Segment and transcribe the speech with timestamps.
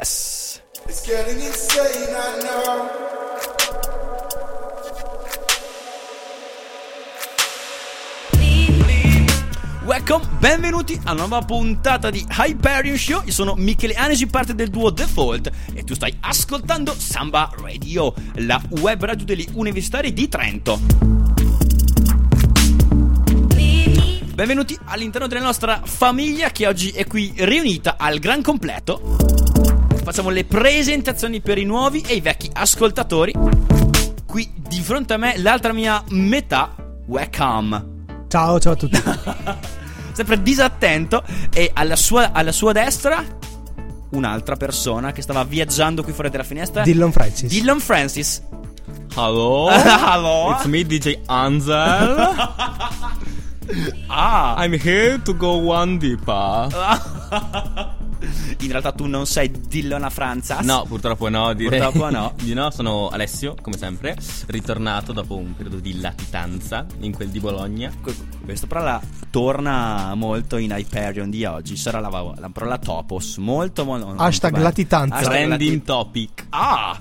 [0.00, 0.62] Yes.
[0.86, 2.88] It's getting insane, I know.
[9.84, 13.24] Welcome, benvenuti a una nuova puntata di Hyperion Show.
[13.26, 18.58] Io sono Michele Anesi, parte del duo Default e tu stai ascoltando Samba Radio, la
[18.80, 20.80] web radio degli universitari di Trento.
[24.32, 29.19] Benvenuti all'interno della nostra famiglia che oggi è qui riunita al gran completo.
[30.02, 33.32] Facciamo le presentazioni per i nuovi e i vecchi ascoltatori.
[34.26, 36.74] Qui di fronte a me l'altra mia metà,
[37.06, 37.98] Welcome.
[38.28, 39.02] Ciao, ciao a tutti.
[40.12, 43.24] sempre disattento e alla sua, alla sua destra
[44.10, 46.82] un'altra persona che stava viaggiando qui fuori dalla finestra.
[46.82, 47.50] Dillon Francis.
[47.50, 48.42] Dillon Francis.
[49.14, 49.68] Hello.
[49.70, 50.52] Hello.
[50.52, 53.18] It's me, DJ Anzel.
[54.08, 54.56] Ah.
[54.58, 56.66] I'm here to go one deeper.
[58.60, 60.64] In realtà tu non sei Dillon Franzas.
[60.64, 61.52] No, purtroppo no.
[61.54, 61.80] Direi.
[61.80, 62.34] Purtroppo no.
[62.42, 64.16] Di no, sono Alessio, come sempre,
[64.48, 67.90] ritornato dopo un periodo di latitanza in quel di Bologna.
[68.02, 69.00] Que- Questa parola
[69.30, 71.76] torna molto in Hyperion di oggi.
[71.76, 73.38] Sarà la, la parola topos.
[73.38, 74.14] Molto, molto.
[74.16, 75.14] Hashtag molto latitanza.
[75.16, 76.46] Hashtag Trending lati- topic.
[76.50, 77.00] Ah!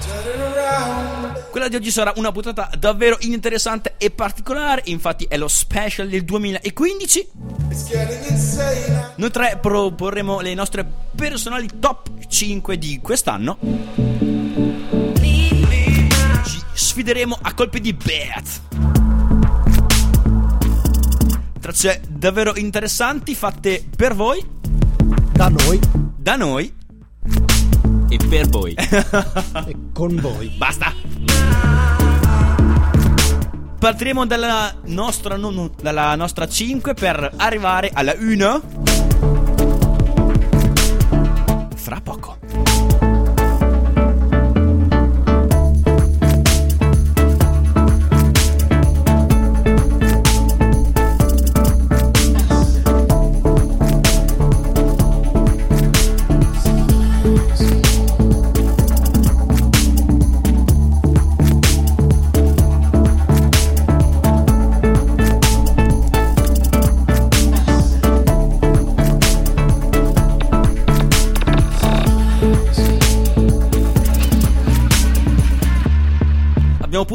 [0.00, 1.17] Turn it around.
[1.58, 4.82] Quella di oggi sarà una puntata davvero interessante e particolare.
[4.84, 7.28] Infatti, è lo special del 2015.
[7.68, 9.14] It's getting insane.
[9.16, 10.86] Noi tre proporremo le nostre
[11.16, 13.58] personali top 5 di quest'anno.
[16.44, 18.60] Ci sfideremo a colpi di bet.
[21.58, 24.46] Tracce davvero interessanti fatte per voi,
[25.32, 25.80] Da noi
[26.16, 26.72] da noi.
[28.10, 28.74] E per voi.
[28.78, 30.54] e con voi.
[30.56, 31.07] Basta.
[33.78, 38.60] Partiremo dalla nostra, non- dalla nostra 5 per arrivare alla 1.
[41.76, 42.37] Fra poco.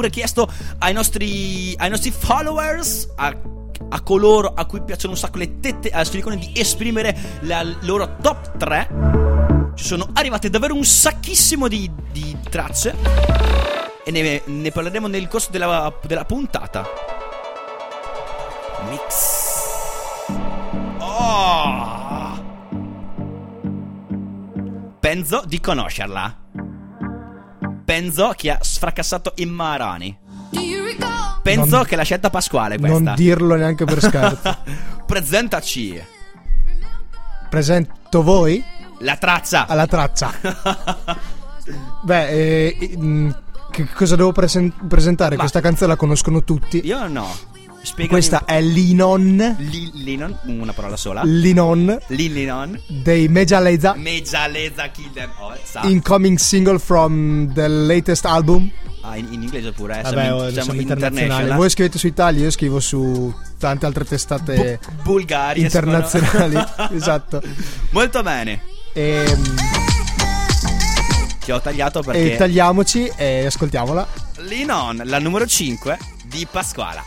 [0.03, 3.33] Abbiamo pure chiesto ai nostri, ai nostri followers, a,
[3.89, 8.17] a coloro a cui piacciono un sacco le tette al silicone, di esprimere la loro
[8.21, 8.89] top 3.
[9.75, 12.95] Ci sono arrivate davvero un sacchissimo di, di tracce.
[14.03, 16.85] E ne, ne parleremo nel corso della, della puntata.
[18.89, 19.41] Mix.
[20.99, 22.41] Oh!
[24.99, 26.42] Penso di conoscerla.
[27.93, 30.17] Penso che ha sfracassato i Marani.
[31.43, 32.97] Penso Non- che la scelta pasquale questa.
[32.99, 34.57] Non dirlo neanche per scherzo.
[35.05, 36.01] Presentaci
[37.49, 38.63] Presento voi
[38.99, 39.67] la traccia.
[39.67, 40.31] alla traccia.
[42.01, 43.35] Beh, eh,
[43.69, 45.35] che cosa devo presen- presentare?
[45.35, 46.81] Ma- Questa canzone la conoscono tutti.
[46.85, 47.29] Io no.
[47.83, 49.55] Spiegami Questa è Linon.
[49.59, 51.21] Li- Linon, una parola sola.
[51.25, 52.79] Linon Linon.
[52.87, 53.93] dei Mejaleza.
[53.95, 55.57] Mejaleza Kill Them All.
[55.63, 55.81] sa.
[55.83, 58.71] Incoming single from the latest album.
[59.01, 59.99] Ah, in, in inglese pure.
[59.99, 61.51] eh, Vabbè, siamo, oh, in- siamo internazionali.
[61.51, 65.61] Voi scrivete su Italia, io scrivo su tante altre testate Bu- Bulgaria.
[65.61, 66.55] internazionali.
[66.95, 67.41] esatto.
[67.89, 68.61] Molto bene.
[68.93, 69.55] Ehm,
[71.43, 72.33] Ti ho tagliato perché.
[72.33, 74.07] e tagliamoci e ascoltiamola.
[74.47, 77.03] Linon, la numero 5 di Pasquala.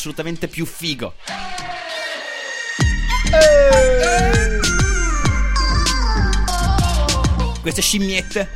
[0.00, 1.12] Assolutamente più figo.
[7.60, 8.48] Queste scimmiette.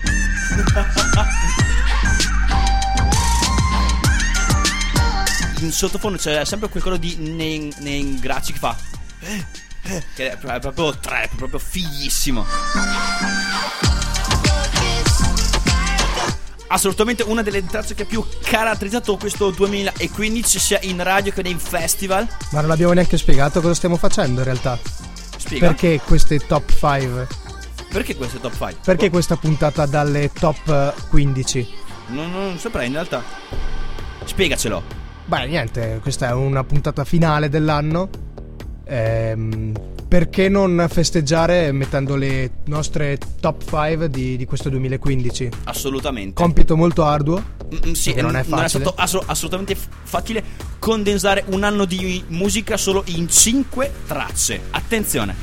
[5.61, 8.75] In sottofondo c'è sempre qualcosa di nei, nei gracci che fa.
[9.20, 9.44] eh,
[9.82, 12.46] eh, Che è è proprio trap, proprio fighissimo.
[16.75, 21.55] Assolutamente una delle tracce che ha più caratterizzato questo 2015 sia in radio che nei
[21.55, 22.26] festival.
[22.50, 24.76] Ma non abbiamo neanche spiegato cosa stiamo facendo in realtà.
[25.37, 25.69] Spiega.
[25.69, 27.29] Perché queste top 5?
[27.91, 28.76] Perché questo è top 5?
[28.82, 31.69] Perché questa puntata dalle top eh, 15?
[32.09, 33.23] Non, non saprei in realtà.
[34.25, 34.82] Spiegacelo.
[35.27, 38.09] Beh, niente, questa è una puntata finale dell'anno.
[38.87, 45.49] Ehm, perché non festeggiare mettendo le nostre top 5 di, di questo 2015?
[45.65, 46.41] Assolutamente.
[46.41, 47.43] Compito molto arduo.
[47.75, 48.69] Mm, mm, sì, non è facile.
[48.69, 50.45] stato asso- assolutamente facile
[50.79, 54.61] condensare un anno di musica solo in 5 tracce.
[54.71, 55.35] Attenzione.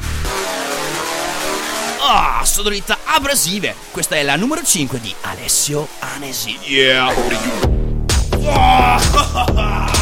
[2.00, 3.76] Ah, sonorità abrasive.
[3.92, 6.58] Questa è la numero 5 di Alessio Anesi.
[6.64, 7.14] Yeah.
[8.46, 9.92] Ah,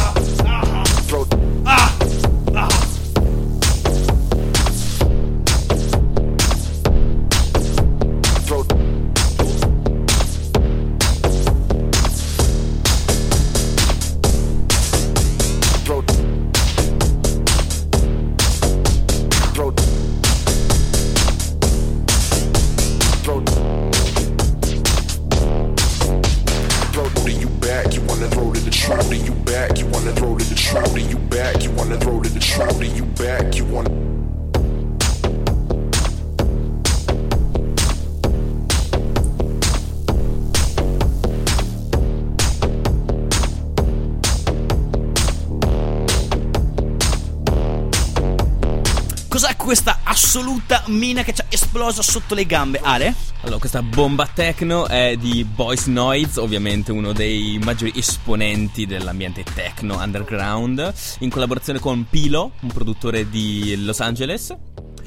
[50.90, 53.14] mina che ci ha esploso sotto le gambe, Ale?
[53.42, 59.96] Allora, questa bomba techno è di Boys Noise, ovviamente uno dei maggiori esponenti dell'ambiente techno
[59.98, 64.54] underground, in collaborazione con Pilo, un produttore di Los Angeles.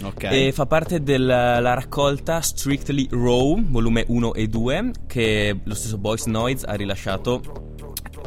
[0.04, 0.24] Ok.
[0.24, 5.98] E fa parte della la raccolta Strictly Raw, volume 1 e 2, che lo stesso
[5.98, 7.73] Boys Noise ha rilasciato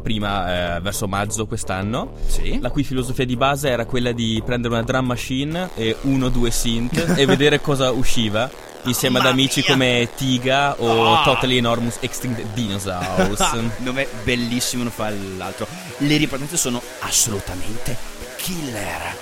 [0.06, 2.12] prima eh, verso maggio quest'anno.
[2.28, 2.60] Sì.
[2.60, 6.28] La cui filosofia di base era quella di prendere una drum machine e uno o
[6.28, 8.48] due synth e vedere cosa usciva.
[8.84, 9.72] Insieme ad Mamma amici mia.
[9.72, 11.22] come Tiga o Ah.
[11.24, 13.40] Totally Enormous Extinct Dinosaurs.
[13.78, 15.66] Nome bellissimo, non fa l'altro.
[15.98, 17.96] Le ripartenze sono assolutamente
[18.36, 19.16] killer.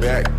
[0.00, 0.37] back,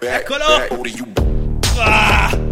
[0.00, 0.38] back, Eccolo!
[0.38, 1.06] back, throw to you
[1.80, 2.47] Ah!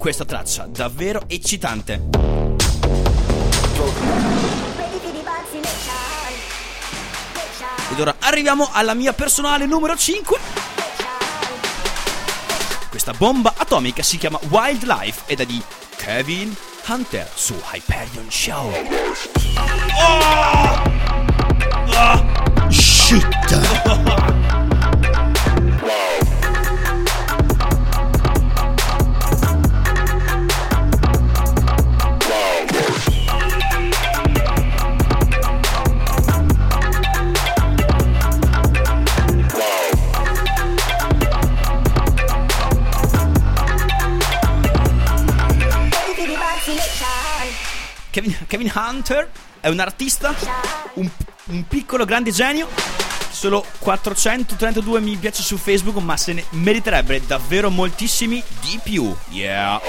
[0.00, 2.00] Questa traccia, davvero eccitante.
[7.92, 10.38] Ed ora arriviamo alla mia personale numero 5.
[12.88, 15.62] Questa bomba atomica si chiama Wildlife ed è di
[15.96, 18.72] Kevin Hunter su Hyperion Show.
[19.98, 20.82] Oh!
[21.92, 22.70] Ah!
[22.70, 24.48] Shit!
[48.50, 49.30] Kevin, Hunter
[49.60, 50.34] è un artista,
[50.94, 51.08] un,
[51.50, 52.66] un piccolo grande genio.
[53.30, 59.14] Solo 432 mi piace su Facebook, ma se ne meriterebbe davvero moltissimi di più.
[59.28, 59.80] Yeah.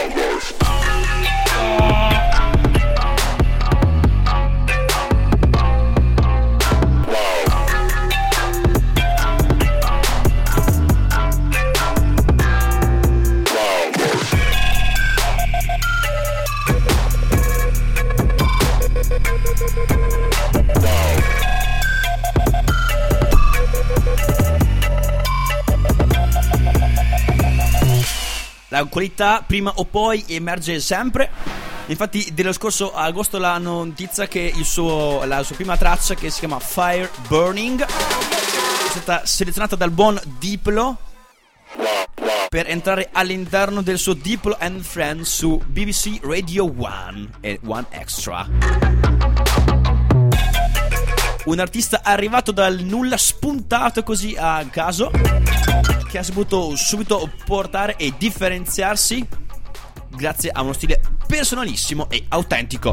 [28.85, 31.29] Qualità prima o poi emerge sempre.
[31.87, 36.59] Infatti, dello scorso agosto la notizia che suo, la sua prima traccia, che si chiama
[36.59, 40.97] Fire Burning, è stata selezionata dal buon Diplo
[42.49, 48.45] per entrare all'interno del suo Diplo and Friends su BBC Radio 1 e One Extra.
[51.43, 55.11] Un artista arrivato dal nulla, spuntato così a caso,
[56.11, 59.25] che ha saputo subito portare e differenziarsi
[60.09, 62.91] grazie a uno stile personalissimo e autentico.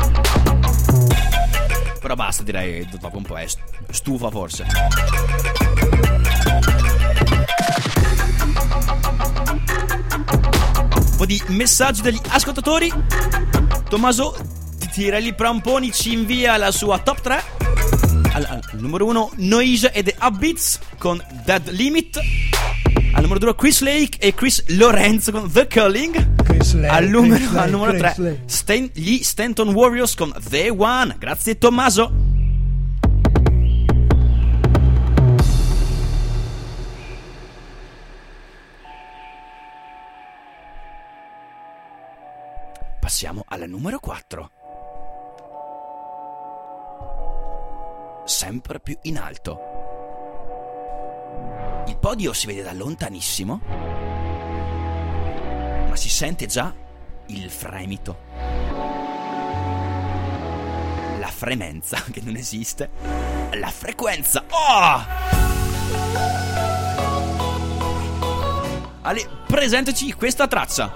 [2.00, 3.58] Però basta, direi, dopo un po' è st-
[3.90, 4.66] stufa forse.
[10.94, 12.92] Un po' di messaggi degli ascoltatori.
[13.88, 14.36] Tommaso
[14.92, 17.42] Tirelli Pramponi ci invia la sua top 3.
[18.34, 22.20] Al, al numero 1 Noise e The Upbeats con Dead Limit.
[23.18, 26.34] Al numero 2 Chris Lake e Chris Lorenzo con The.
[26.44, 28.42] Chris Lake, al numero, Chris al numero Chris 3 Lake.
[28.46, 31.16] Stan- gli Stanton Warriors con The One.
[31.18, 32.12] Grazie Tommaso.
[43.00, 44.50] Passiamo alla numero 4.
[48.24, 49.77] Sempre più in alto.
[51.88, 53.60] Il podio si vede da lontanissimo,
[55.88, 56.70] ma si sente già
[57.28, 58.18] il fremito.
[61.18, 62.90] La fremenza, che non esiste.
[63.54, 64.44] La frequenza.
[64.50, 65.06] Oh!
[69.00, 70.92] Ale, presentaci questa traccia.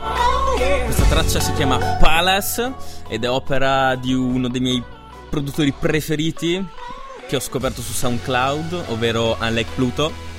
[0.84, 2.74] Questa traccia si chiama Palace
[3.08, 4.82] ed è opera di uno dei miei
[5.30, 6.62] produttori preferiti
[7.26, 10.31] che ho scoperto su SoundCloud, ovvero Unlike Pluto.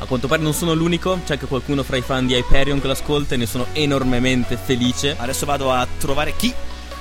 [0.00, 2.86] A quanto pare non sono l'unico, c'è anche qualcuno fra i fan di Hyperion che
[2.86, 5.16] l'ascolta e ne sono enormemente felice.
[5.18, 6.52] Adesso vado a trovare chi.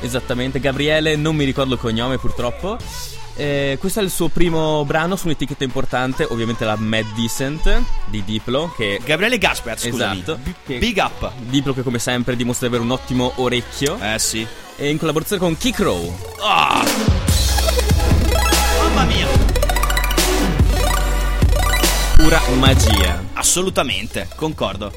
[0.02, 2.78] Esattamente, Gabriele, non mi ricordo il cognome purtroppo.
[3.36, 8.24] Eh, questo è il suo primo brano su un'etichetta importante, ovviamente la Mad Decent di
[8.24, 10.20] Diplo, che Gabriele Gasper, scusami.
[10.22, 10.40] Esatto.
[10.66, 11.32] Che- Big up.
[11.38, 14.46] Diplo che come sempre dimostra di avere un ottimo orecchio Eh sì.
[14.76, 16.16] e in collaborazione con Kick Row.
[16.42, 16.84] Ah!
[18.80, 19.37] Mamma mia.
[22.28, 23.22] Pura magia.
[23.36, 24.92] Assolutamente, concordo.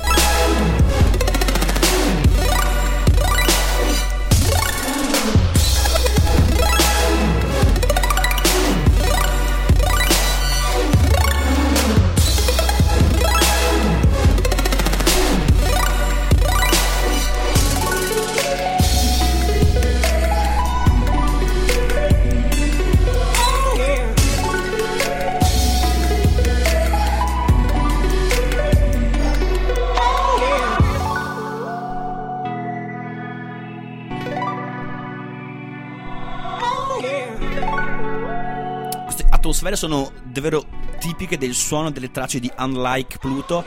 [39.60, 40.64] Atmosfere sono davvero
[40.98, 43.64] tipiche del suono delle tracce di Unlike Pluto.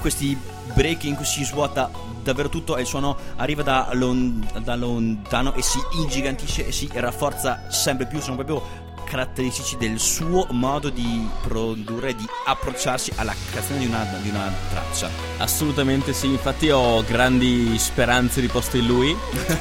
[0.00, 0.36] Questi
[0.72, 1.90] break in cui si svuota
[2.22, 6.88] davvero tutto e il suono arriva da, lon- da lontano e si ingigantisce e si
[6.94, 8.20] rafforza sempre più.
[8.20, 8.83] Sono proprio
[9.14, 15.08] caratteristici del suo modo di produrre, di approcciarsi alla creazione di una, di una traccia.
[15.36, 19.16] Assolutamente sì, infatti ho grandi speranze riposte in lui.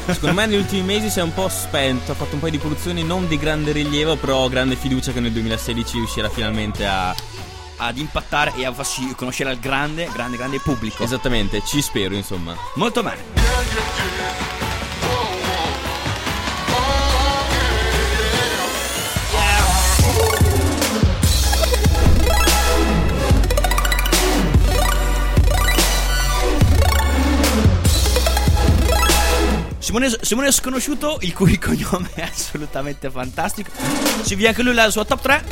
[0.07, 2.57] Secondo me negli ultimi mesi si è un po' spento, ha fatto un paio di
[2.57, 7.15] produzioni non di grande rilievo, però ho grande fiducia che nel 2016 riuscirà finalmente a...
[7.75, 11.03] Ad impattare e a farsi conoscere al grande, grande, grande pubblico.
[11.03, 12.55] Esattamente, ci spero insomma.
[12.75, 14.52] Molto bene.
[29.93, 33.69] Simone, Simone Sconosciuto, il cui cognome è assolutamente fantastico.
[34.25, 35.45] Ci via anche lui la sua top 3.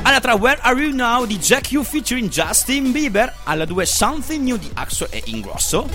[0.00, 3.30] Alla 3 Where Are You Now di Jack U featuring Justin Bieber.
[3.44, 5.90] Alla 2 Something New di Axel e Ingrosso.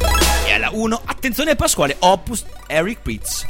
[0.46, 3.48] E alla 1 attenzione Pasquale Opus Eric Pritz.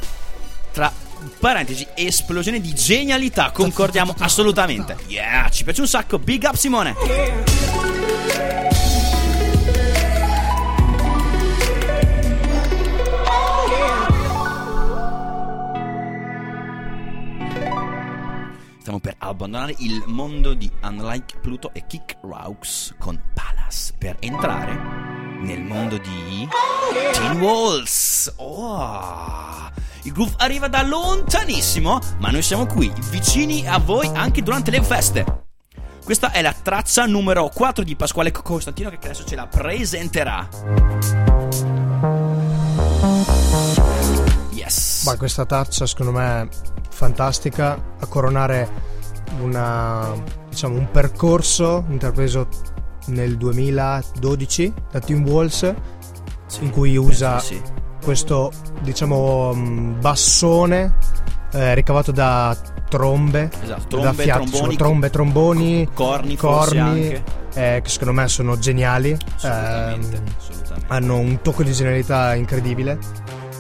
[0.72, 0.90] Tra
[1.38, 4.96] parentesi, esplosione di genialità, concordiamo assolutamente.
[5.08, 6.18] Yeah, ci piace un sacco.
[6.18, 8.01] Big up Simone.
[18.92, 24.74] Stiamo per abbandonare il mondo di Unlike Pluto e Kick Raux con Palace per entrare
[25.40, 26.46] nel mondo di
[27.14, 28.34] Teen Walls.
[28.36, 29.72] Oh,
[30.04, 34.84] il groove arriva da lontanissimo, ma noi siamo qui, vicini a voi anche durante le
[34.84, 35.44] feste.
[36.04, 41.41] Questa è la traccia numero 4 di Pasquale Costantino che adesso ce la presenterà.
[44.72, 45.04] Yes.
[45.06, 46.48] Ma questa traccia secondo me è
[46.90, 48.70] fantastica a coronare
[49.42, 50.14] una,
[50.50, 52.48] diciamo, un percorso intrapreso
[53.08, 55.74] nel 2012 da Tim Walls
[56.48, 56.64] Sì.
[56.64, 57.60] in cui usa Sì,
[58.04, 58.52] questo
[58.82, 60.98] diciamo mh, bassone
[61.54, 62.56] eh, ricavato da
[62.88, 67.24] trombe, Esatto, da trombe, fiato, tromboni, trombe, tromboni, corni anche.
[67.54, 69.18] eh, che secondo me sono geniali.
[69.36, 70.86] Assolutamente, Ehm, assolutamente.
[70.94, 73.00] hanno un tocco di genialità incredibile.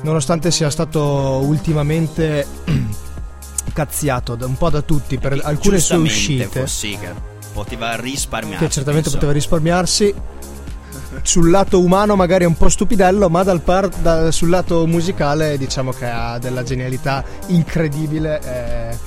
[0.03, 1.01] Nonostante sia stato
[1.43, 2.45] ultimamente
[3.73, 7.09] cazziato un po' da tutti per E alcune sue uscite, Sì, che
[7.53, 8.65] poteva risparmiarsi.
[8.65, 9.17] che certamente penso.
[9.17, 10.13] poteva risparmiarsi.
[11.23, 15.57] Sul lato umano magari è un po' stupidello, ma dal par- da- sul lato musicale
[15.57, 18.39] diciamo che ha della genialità incredibile.
[18.39, 18.97] È,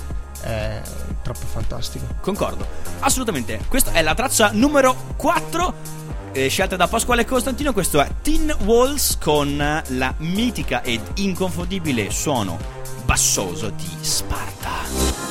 [0.43, 0.81] è
[1.23, 2.05] troppo fantastico.
[2.21, 2.67] Concordo,
[3.01, 3.59] assolutamente.
[3.69, 5.75] Questa è la traccia numero 4,
[6.35, 7.73] eh, scelta da Pasquale Costantino.
[7.73, 12.59] Questo è Tin Walls con la mitica ed inconfondibile suono
[13.05, 15.25] bassoso di Sparta.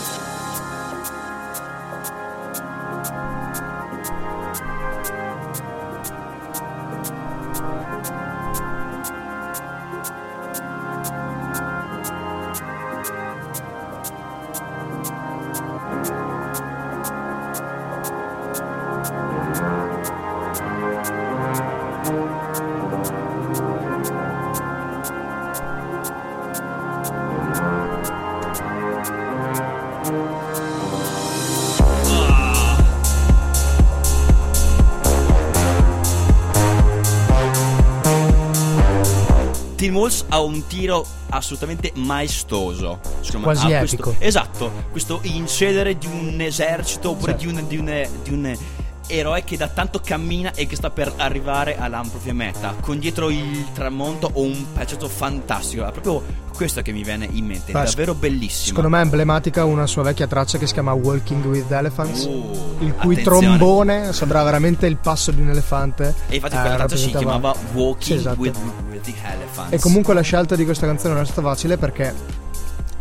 [40.46, 43.00] Un tiro assolutamente maestoso.
[43.22, 43.48] Secondo.
[43.48, 44.04] Quasi epico.
[44.10, 47.48] Questo, esatto, questo incedere di un esercito oppure Certo.
[47.48, 48.58] di, un, di, un, di un
[49.08, 52.74] eroe che da tanto cammina e che sta per arrivare alla propria meta.
[52.80, 55.86] Con dietro il tramonto o un pezzetto fantastico.
[55.86, 57.72] È proprio questo che mi viene in mente.
[57.72, 58.68] È Beh, davvero bellissimo.
[58.68, 62.24] Secondo me è emblematica una sua vecchia traccia che si chiama Walking with Elephants.
[62.26, 63.22] Uh, il cui attenzione.
[63.58, 66.14] trombone sembrava veramente il passo di un elefante.
[66.30, 68.40] E infatti Eh, quella traccia si chiamava Walking Sì, esatto.
[68.40, 68.58] with.
[69.70, 72.14] E comunque la scelta di questa canzone non è stata facile perché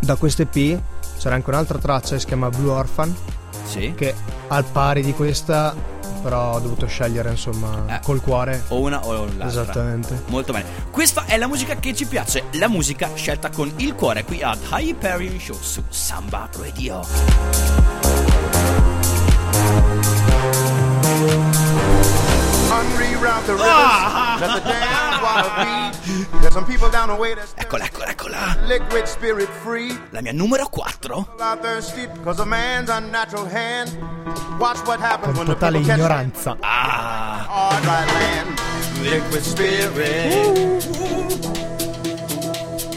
[0.01, 0.81] da questo EP
[1.19, 3.15] c'era anche un'altra traccia che si chiama Blue Orphan
[3.65, 3.93] Sì.
[3.97, 4.15] che
[4.49, 5.75] al pari di questa
[6.23, 8.01] però ho dovuto scegliere insomma Eh.
[8.01, 8.62] col cuore.
[8.69, 9.47] O una o l'altra.
[9.49, 10.23] Esattamente.
[10.27, 10.67] Molto bene.
[10.91, 14.59] Questa è la musica che ci piace, la musica scelta con il cuore qui ad
[14.71, 17.01] Hyperion Show su Samba Radio.
[23.23, 24.37] Unreroute the rivers, Ah!
[24.41, 26.41] let the damn water be.
[26.41, 28.57] There's some people down the way that's Eccola, eccola, eccola.
[28.67, 29.97] liquid spirit free.
[30.11, 31.27] La mia numero 4.
[31.41, 33.91] Are thirsty because of man's unnatural hand.
[34.59, 36.57] Watch what happens Con when the totale ignoranza.
[36.65, 37.79] Ah.
[39.03, 40.83] Liquid spirit.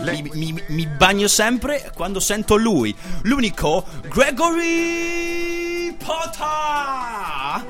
[0.01, 5.64] mi, mi- mi bagno sempre quando sento lui, l'unico Gregory
[5.99, 7.63] Potter.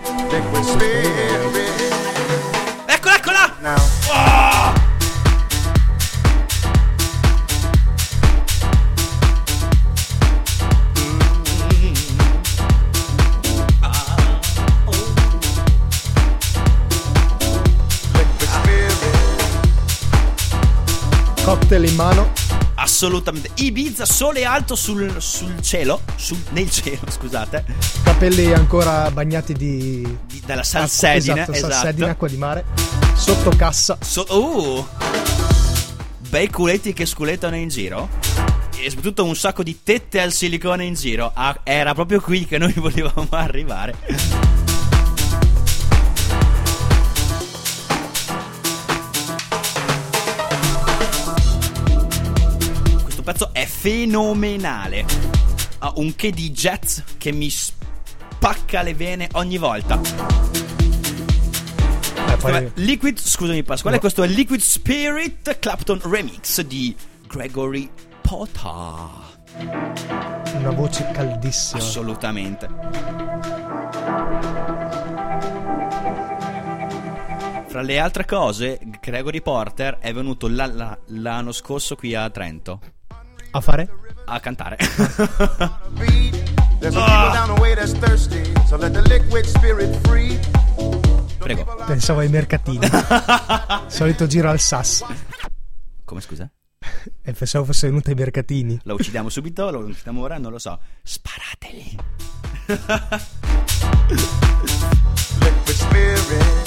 [0.64, 1.70] Spirit.
[2.88, 3.54] Eccola, eccola.
[18.40, 19.04] Spirit.
[21.44, 22.45] Cocktail in mano.
[22.86, 23.50] Assolutamente.
[23.56, 27.66] Ibiza sole alto sul, sul cielo, sul- nel cielo, scusate,
[28.04, 31.74] Capelli ancora bagnati di di- dalla salsedine, esatto, esatto.
[31.74, 32.64] salsedine, acqua di mare.
[33.16, 33.98] Sotto cassa.
[34.02, 34.86] So- uh,
[36.30, 38.08] bei culetti che sculettano in giro.
[38.78, 41.32] E soprattutto un sacco di tette al silicone in giro.
[41.34, 43.96] Ah, era proprio qui che noi volevamo arrivare.
[53.86, 55.06] Fenomenale.
[55.78, 60.02] Ha un che di jazz che mi spacca le vene ogni volta.
[62.28, 64.02] Eh, poi Liquid, scusami Pasquale, No.
[64.02, 66.96] questo è Liquid Spirit Clapton Remix di
[67.28, 67.88] Gregory
[68.22, 69.34] Potter.
[70.58, 71.80] una voce caldissima.
[71.80, 72.68] Assolutamente.
[77.68, 82.80] Fra le altre cose, Gregory Porter è venuto la- la- l'anno scorso qui a Trento
[83.56, 83.90] A fare?
[84.26, 84.76] a cantare.
[90.02, 90.40] Free.
[91.38, 91.84] Prego.
[91.86, 92.86] Pensavo ai mercatini.
[93.88, 95.06] Solito giro al SAS.
[96.04, 96.52] Come scusa?
[97.22, 98.78] E pensavo fosse venuto ai mercatini.
[98.84, 99.72] Lo uccidiamo subito?
[99.72, 100.38] Lo uccidiamo ora?
[100.38, 100.78] Non lo so.
[101.02, 101.98] Sparateli.
[105.40, 106.65] Liquid spirit.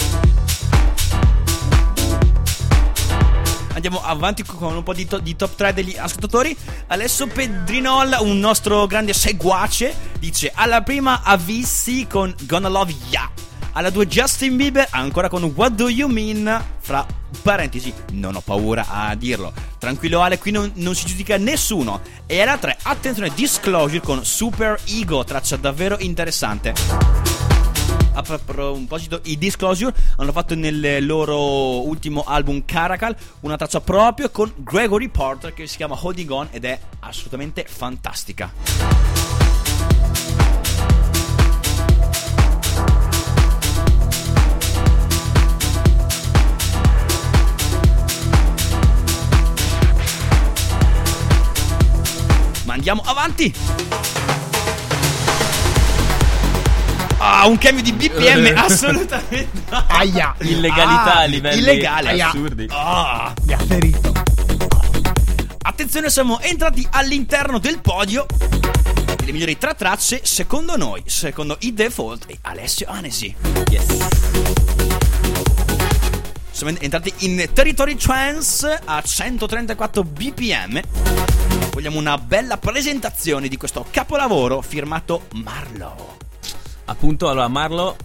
[3.79, 6.57] Andiamo avanti con un po' di, to- di top 3 degli ascoltatori.
[6.89, 13.31] Adesso Pedrinol, un nostro grande seguace, dice alla prima Avissi con Gonna Love Ya.
[13.75, 16.61] Alla 2 Justin Bieber ancora con What Do You Mean?
[16.81, 17.07] Fra
[17.41, 19.53] parentesi, non ho paura a dirlo.
[19.79, 22.01] Tranquillo Ale, qui non, non si giudica nessuno.
[22.27, 27.58] E alla 3, attenzione, Disclosure con Super Ego, traccia davvero interessante.
[28.19, 34.29] A pro- proposito, i Disclosure hanno fatto nel loro ultimo album Caracal una traccia proprio
[34.31, 38.53] con Gregory Porter che si chiama Holding On ed è assolutamente fantastica.
[52.67, 54.28] Andiamo avanti!
[57.31, 59.51] Ah, un cambio di BPM assolutamente.
[59.89, 60.35] Aia.
[60.39, 62.23] Illegalità Ah, a livelli illegale.
[62.23, 62.67] assurdi.
[62.71, 63.35] Ah.
[63.43, 64.13] Mi ha ferito.
[65.61, 68.25] Attenzione, siamo entrati all'interno del podio
[69.17, 73.35] delle migliori tre tracce secondo noi, secondo i default e Alessio Anesi.
[73.71, 73.87] Yes.
[76.51, 80.81] Siamo entrati in Territory Trance a 134 bpm.
[81.73, 86.17] Vogliamo una bella presentazione di questo capolavoro firmato Marlowe.
[86.91, 87.97] Appunto, allora Marlo,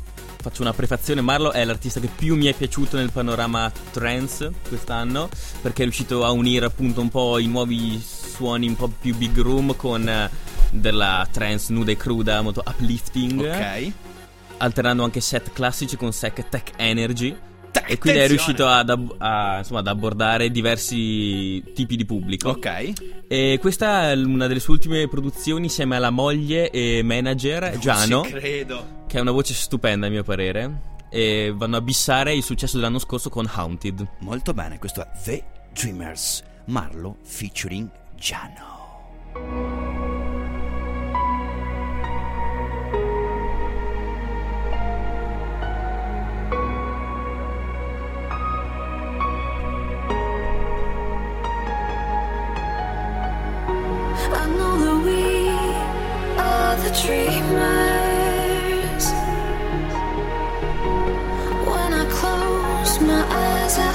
[0.41, 5.29] faccio una prefazione, Marlo è l'artista che più mi è piaciuto nel panorama trance quest'anno,
[5.61, 9.39] perché è riuscito a unire appunto un po' i nuovi suoni un po' più big
[9.39, 10.29] room con eh,
[10.71, 13.91] della trance nuda e cruda, molto uplifting, Ok.
[14.57, 17.33] alternando anche set classici con set tech energy.
[17.85, 22.49] E quindi è riuscito ad, ab- a, insomma, ad abbordare diversi tipi di pubblico.
[22.49, 22.93] Ok.
[23.27, 28.31] E questa è una delle sue ultime produzioni insieme alla moglie e manager Giano, Ci
[28.31, 28.85] credo.
[29.07, 30.91] che è una voce stupenda a mio parere.
[31.09, 34.07] E vanno a bissare il successo dell'anno scorso con Haunted.
[34.19, 39.72] Molto bene, questo è The Dreamers, Marlo featuring Giano.
[57.01, 58.53] Dreamers.
[61.65, 63.93] When I close my eyes, I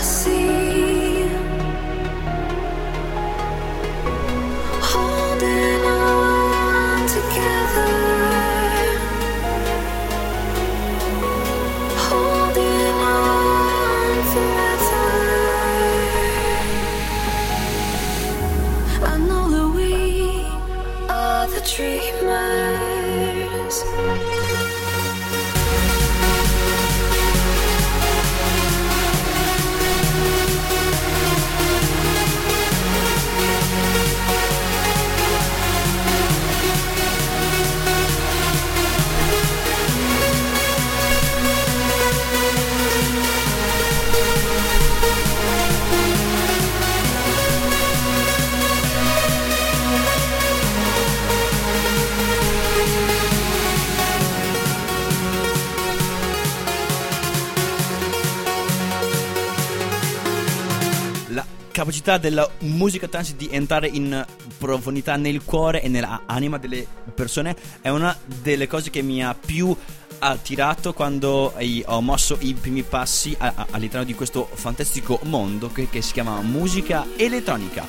[62.08, 64.24] capacità della musica trance di entrare in
[64.56, 69.34] profondità nel cuore e nella anima delle persone è una delle cose che mi ha
[69.34, 69.76] più
[70.20, 71.52] attirato quando
[71.84, 77.06] ho mosso i primi passi all'interno di questo fantastico mondo che, che si chiama musica
[77.16, 77.86] elettronica.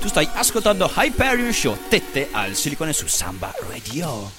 [0.00, 4.30] Tu stai ascoltando Hyperion Show, tette al silicone su Samba Radio.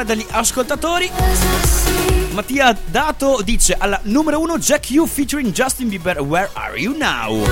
[0.00, 1.10] 3 degli ascoltatori.
[2.30, 7.46] Mattia Dato dice alla numero 1 Jack U featuring Justin Bieber Where Are You Now?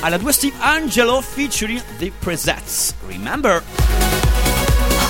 [0.00, 3.62] Alla 2 Steve Angelo featuring The Presets Remember?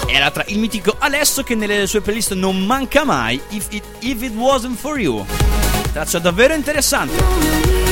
[0.06, 3.84] E alla 3 il mitico Alesso che nelle sue playlist non manca mai If It,
[4.00, 5.24] If It Wasn't For You
[5.92, 7.89] Traccia davvero interessante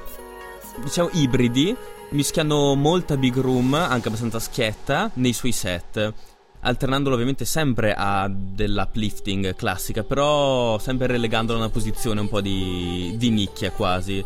[0.82, 1.76] diciamo, ibridi,
[2.10, 6.14] mischiando molta big room, anche abbastanza schietta, nei suoi set.
[6.60, 13.14] Alternandolo ovviamente sempre a dell'uplifting classica, però sempre relegandolo a una posizione un po' di,
[13.16, 14.24] di nicchia quasi.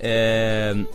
[0.00, 0.86] Ehm,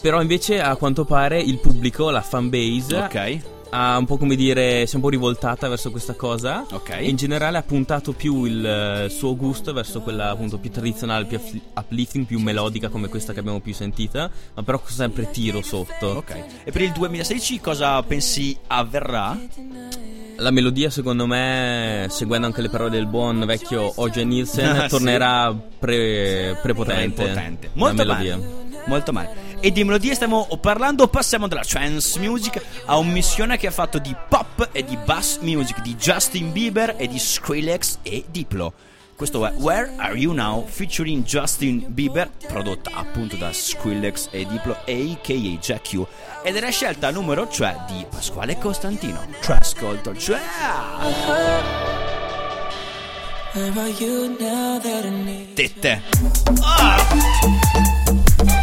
[0.00, 3.38] però invece a quanto pare il pubblico, la fanbase, Ok.
[3.70, 6.64] Ha un po' come dire, si è un po' rivoltata verso questa cosa.
[6.70, 6.90] Ok.
[6.90, 11.24] E in generale ha puntato più il eh, suo gusto verso quella appunto più tradizionale,
[11.26, 15.62] più uplif- uplifting, più melodica come questa che abbiamo più sentita, ma però sempre tiro
[15.62, 16.06] sotto.
[16.08, 16.44] Ok.
[16.64, 19.38] E per il 2016 cosa pensi avverrà?
[20.36, 24.22] La melodia, secondo me, seguendo anche le parole del buon vecchio O.J.
[24.24, 24.88] Nielsen, Sì.
[24.88, 27.22] tornerà pre- prepotente.
[27.24, 27.70] Prepotente.
[27.74, 28.58] Molto bene.
[28.86, 29.48] Molto male.
[29.62, 33.98] E di melodie stiamo parlando, passiamo dalla trance music a un missione che ha fatto
[33.98, 38.72] di pop e di bass music di Justin Bieber e di Skrillex e Diplo.
[39.14, 44.72] Questo è Where Are You Now featuring Justin Bieber, prodotta appunto da Skrillex e Diplo
[44.72, 45.58] a.k.a.
[45.60, 46.06] Jack U.
[46.42, 49.26] Ed è la scelta numero cioè di Pasquale Costantino.
[49.42, 50.40] Cioè, ascolto, cioè...
[55.52, 56.02] Tette.
[56.62, 58.59] Where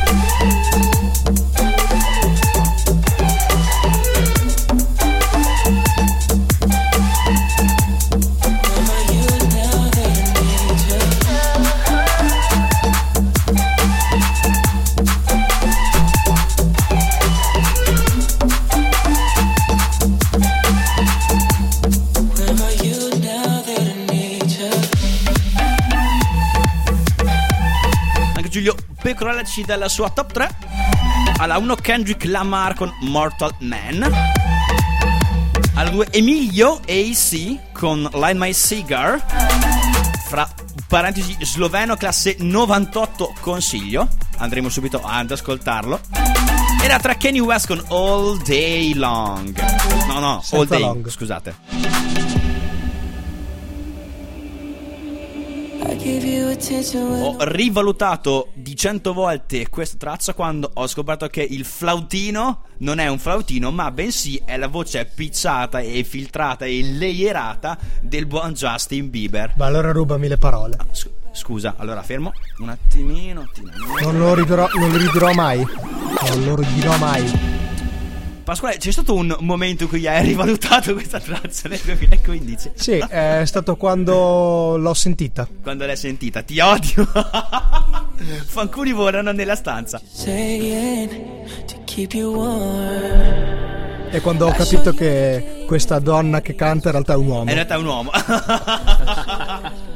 [29.37, 30.49] Pecorella ci dà la sua top 3.
[31.37, 34.11] Alla 1 Kendrick Lamar con Mortal Man.
[35.73, 39.23] Alla 2 Emilio AC con Line My Cigar.
[40.27, 40.49] Fra
[40.87, 44.07] parentesi sloveno classe 98 consiglio.
[44.37, 45.99] Andremo subito ad ascoltarlo.
[46.81, 49.59] E la 3 Kanye West con All Day Long.
[50.07, 50.79] No, no, Senza All Day.
[50.79, 51.09] long.
[51.09, 51.55] Scusate.
[57.21, 63.07] Ho rivalutato di 100 volte questa traccia quando ho scoperto che il flautino non è
[63.07, 69.09] un flautino, ma bensì è la voce picciata e filtrata e layerata del buon Justin
[69.09, 69.53] Bieber.
[69.57, 70.77] Ma allora rubami le parole.
[70.91, 73.41] S- Scusa, allora fermo un attimino.
[73.41, 73.75] attimino.
[74.01, 75.59] Non lo ridirò, non lo ridirò mai.
[75.59, 77.66] Non lo ridirò mai.
[78.47, 82.71] Pasquale, c'è stato un momento in cui hai rivalutato questa traccia nel 2015?
[82.75, 85.45] Sì, è stato quando l'ho sentita.
[85.61, 87.05] Quando l'hai sentita, ti odio.
[88.47, 89.99] Fanculi volano nella stanza.
[90.09, 91.09] saying
[91.65, 94.11] to keep you warm.
[94.11, 97.49] E quando ho capito che questa donna che canta in realtà è un uomo.
[97.49, 98.11] In realtà è un uomo.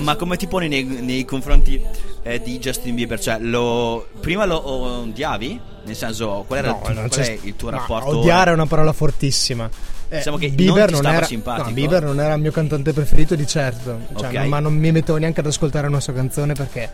[0.00, 1.82] Ma come ti poni nei, nei confronti
[2.22, 3.18] eh, di Justin Bieber?
[3.20, 5.60] Cioè, lo, prima lo odiavi?
[5.84, 8.18] Nel senso, qual era No, il, qual c'è- è il tuo rapporto?
[8.18, 9.68] Odiare è una parola fortissima.
[10.10, 11.68] Eh, Diciamo che Bieber non non, era, simpatico?
[11.68, 13.98] no, Bieber non era il mio cantante preferito di certo.
[14.16, 14.32] Cioè, Ok.
[14.34, 16.90] non- ma non mi mettevo neanche ad ascoltare una sua canzone perché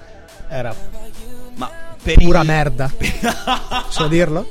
[0.49, 0.75] era
[1.57, 1.71] Ma
[2.15, 2.91] pura il- merda.
[3.89, 4.49] so dirlo?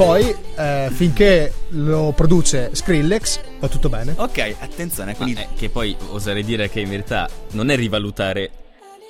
[0.00, 4.14] Poi, eh, finché lo produce Skrillex, va tutto bene.
[4.16, 8.50] Ok, attenzione, quindi è che poi oserei dire che in verità non è rivalutare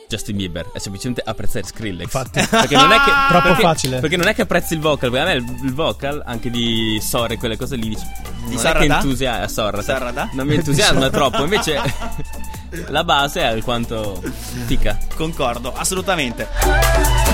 [0.08, 2.02] Justin Bieber, è semplicemente apprezzare Skrillex.
[2.02, 2.40] Infatti.
[2.50, 4.00] Perché non è che Troppo perché- facile.
[4.00, 6.98] Perché non è che apprezzi il vocal, perché a me il, il vocal anche di
[7.00, 7.96] Sore, quelle cose lì
[8.48, 9.82] non è che entusiasma Sorrata.
[9.82, 10.28] Sarrada?
[10.32, 11.80] Non mi entusiasma troppo, invece
[12.88, 14.20] la base è alquanto
[14.66, 14.98] tica.
[15.14, 17.29] concordo, assolutamente.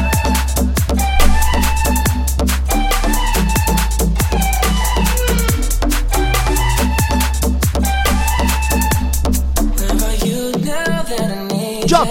[11.88, 12.10] You?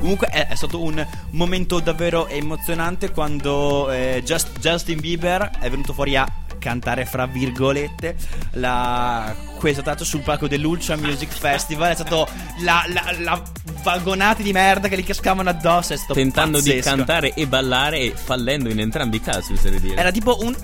[0.00, 5.92] Comunque è, è stato un momento davvero emozionante quando eh, Just- Justin Bieber è venuto
[5.92, 6.26] fuori a
[6.58, 8.16] cantare fra virgolette
[8.52, 12.26] la, questa traccia sul palco dell'Ultra Music Festival è stato
[12.60, 13.42] la, la, la
[13.82, 16.96] vagonata di merda che gli cascavano addosso è stato Tentando di pazzesco.
[16.96, 19.96] cantare e ballare e fallendo in entrambi i casi, oserei dire.
[19.96, 20.54] era tipo un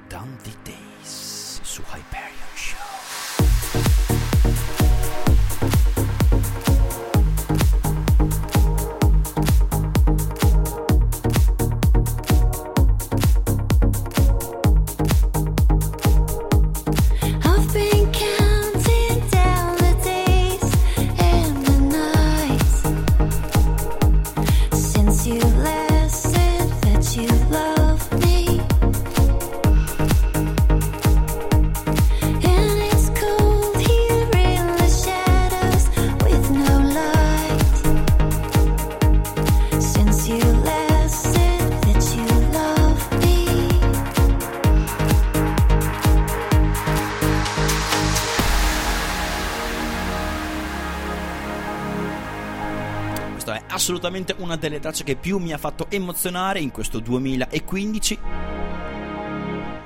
[53.88, 58.18] assolutamente una delle tracce che più mi ha fatto emozionare in questo 2015.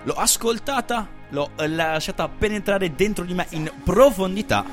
[0.03, 4.65] L'ho ascoltata, l'ho eh, lasciata penetrare dentro di me in profondità,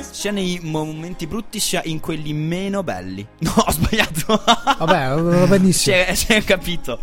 [0.00, 3.24] sia nei momenti brutti sia in quelli meno belli.
[3.38, 4.42] No, ho sbagliato.
[4.78, 5.94] Vabbè, va benissimo.
[6.12, 6.98] si, è, è capito.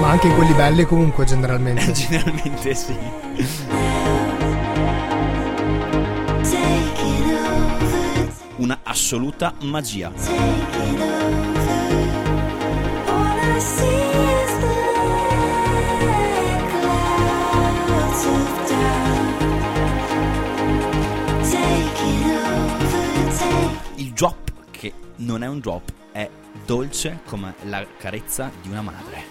[0.00, 1.92] Ma anche in quelli belli comunque generalmente.
[1.92, 3.83] Generalmente sì.
[8.70, 9.32] It over,
[21.42, 21.94] take
[23.96, 26.28] Il drop, che non è un drop, è
[26.64, 29.22] dolce come la carezza di una madre.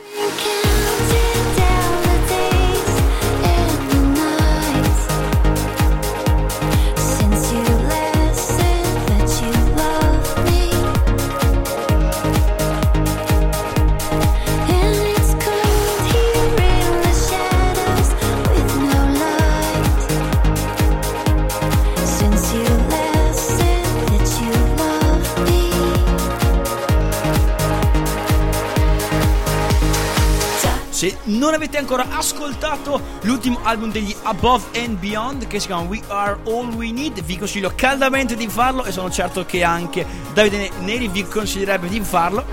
[31.54, 36.40] Non avete ancora ascoltato l'ultimo album degli Above and Beyond che si chiama We Are
[36.46, 41.08] All We Need, vi consiglio caldamente di farlo e sono certo che anche Davide Neri
[41.10, 42.44] vi consiglierebbe di farlo.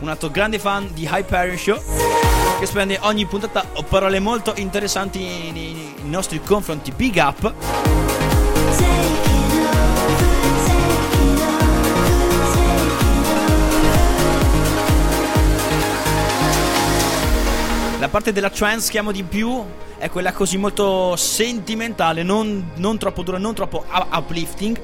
[0.00, 1.82] Un altro grande fan di Hyperion Show
[2.58, 6.92] che spende ogni puntata parole molto interessanti nei, nostri confronti.
[6.92, 7.91] Big up!
[18.12, 19.64] Parte della trance che amo di più
[19.96, 24.78] è quella così molto sentimentale, non, non troppo dura, non troppo uplifting,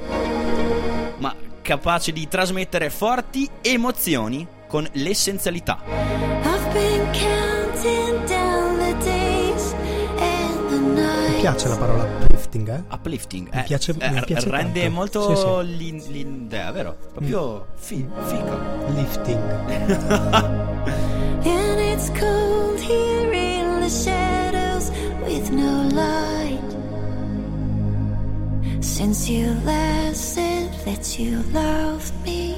[1.19, 5.79] ma capace di trasmettere forti emozioni con l'essenzialità.
[5.87, 9.75] I've been counting down the days
[10.19, 10.79] and the
[11.35, 12.83] Mi piace la parola uplifting, eh?
[12.95, 14.95] Uplifting Mi eh, piace- eh, mi piace rende tanto.
[14.97, 15.77] molto Sì, sì.
[15.77, 16.97] l'in- l'idea, vero?
[17.13, 18.59] Proprio fi- figo.
[18.95, 19.41] Lifting.
[21.45, 23.28] And it's cold here
[23.89, 24.91] shadows
[25.25, 26.71] with no light.
[28.81, 32.57] Since you last said that you loved me.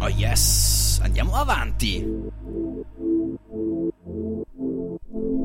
[0.00, 2.04] Oh yes, andiamo avanti.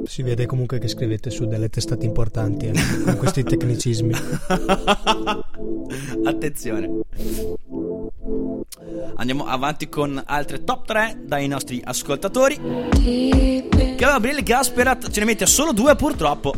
[0.06, 2.74] Si vede comunque che scrivete su delle testate importanti eh,
[3.04, 4.14] con questi tecnicismi.
[6.26, 6.90] Attenzione.
[9.16, 12.60] Andiamo avanti con altre top 3 dai nostri ascoltatori.
[13.96, 16.54] Gabriele Gasperat ce ne mette solo due purtroppo.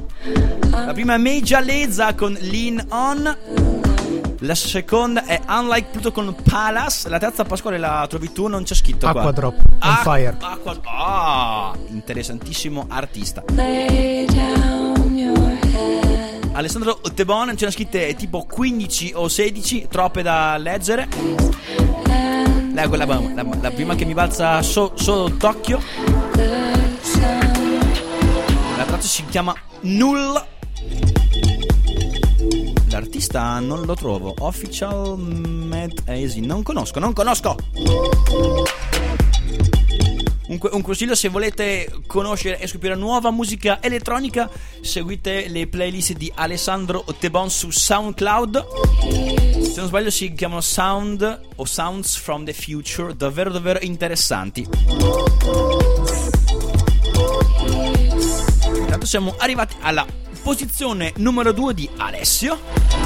[0.69, 3.37] La prima è Meja Leza con Lean On.
[4.43, 7.07] La seconda è Unlike Pluto con Palace.
[7.07, 9.21] La terza Pasquale la trovi tu, non c'è scritto qua.
[9.21, 10.35] Acqua Drop, On Ah, Fire.
[10.41, 13.41] Acqua Ah, interessantissimo artista.
[13.53, 16.49] Lay down your head.
[16.51, 21.07] Alessandro Tebon ce ne scritte tipo 15 o 16, troppe da leggere.
[22.73, 23.21] Lei è quella la,
[23.61, 25.79] la prima che mi balza so- solo d'occhio.
[28.75, 30.51] La traccia si chiama Null.
[33.13, 34.33] L'artista non lo trovo.
[34.39, 36.39] Official Mad Easy.
[36.39, 37.55] Non conosco, non conosco.
[40.47, 44.49] Un un consiglio: se volete conoscere e scoprire nuova musica elettronica,
[44.81, 48.65] seguite le playlist di Alessandro Tebon su SoundCloud.
[49.61, 53.15] Se non sbaglio, si chiamano Sound o Sounds from the Future.
[53.15, 54.67] Davvero, davvero interessanti.
[58.79, 60.03] Intanto siamo arrivati alla
[60.43, 63.02] posizione numero 2 di Alessio.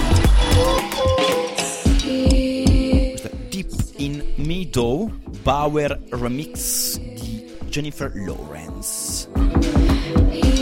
[4.48, 5.12] Meadow
[5.44, 9.28] Bauer Remix di Jennifer Lawrence.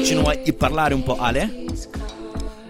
[0.03, 1.65] Ce ne vuoi parlare un po', Ale?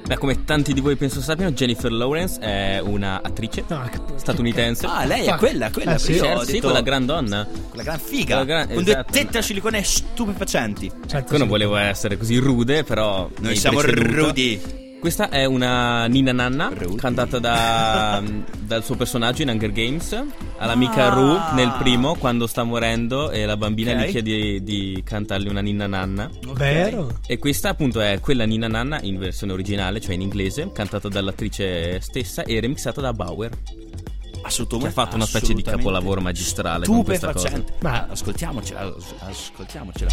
[0.06, 4.86] Beh, come tanti di voi penso sappiano, Jennifer Lawrence è una attrice Ah, che- statunitense.
[4.88, 5.38] Ah, lei è Fuck.
[5.40, 6.16] quella, quella Eh, sì.
[6.18, 7.48] Certo, sì, quella gran donna.
[7.70, 8.36] quella gran figa.
[8.36, 9.12] Quella gran- con due esatto.
[9.14, 10.92] tette a silicone stupefacenti.
[11.08, 11.54] Certo, Io non sì.
[11.54, 13.30] volevo essere così rude, però.
[13.40, 14.26] Noi siamo preceduto.
[14.26, 14.84] rudi.
[15.06, 16.96] Questa è una Nina Nanna, Rudy.
[16.96, 18.24] cantata da-
[18.66, 20.20] dal suo personaggio in Hunger Games,
[20.58, 21.14] all'amica Ah.
[21.14, 24.00] Rue nel primo, quando sta morendo e la bambina Ok.
[24.08, 26.28] gli chiede di cantarle una Ninna Nanna.
[26.56, 27.20] Vero?
[27.28, 32.00] E questa appunto è quella Nina Nanna in versione originale, cioè in inglese, cantata dall'attrice
[32.02, 34.90] stessa e remixata da Bauer, che Assolutamente.
[34.90, 37.64] ha fatto una specie di capolavoro magistrale con questa cosa.
[37.82, 40.12] Ma- ascoltiamocela, as- ascoltiamocela.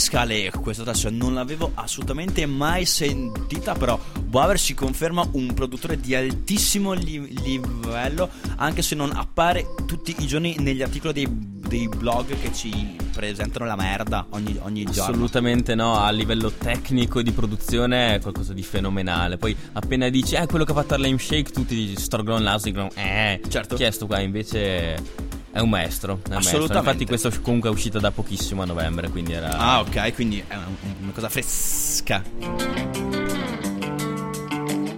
[0.00, 6.00] Pazzesca Ale, questa adesso non l'avevo assolutamente mai sentita, però Bauer si conferma un produttore
[6.00, 11.86] di altissimo li- livello, anche se non appare tutti i giorni negli articoli dei, dei
[11.86, 15.02] blog che ci presentano la merda ogni, ogni giorno.
[15.02, 19.36] Assolutamente no, a livello tecnico e di produzione è qualcosa di fenomenale.
[19.36, 22.88] Poi appena dici, eh, quello che ha fatto Harlem Shake, tutti dici, Storgon Laus dicono,
[22.94, 23.74] eh, Certo.
[23.76, 24.20] chi è sto qua?
[24.20, 26.20] Invece è un maestro.
[26.22, 26.58] È un maestro.
[26.58, 26.90] Assolutamente.
[26.90, 29.50] Infatti questo comunque è uscito da pochissimo a novembre, quindi era...
[29.50, 30.68] Ah, ok, quindi è una,
[31.00, 32.22] una cosa fresca.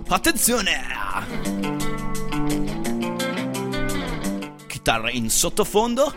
[0.09, 0.81] Attenzione!
[4.67, 6.13] Chitarra in sottofondo.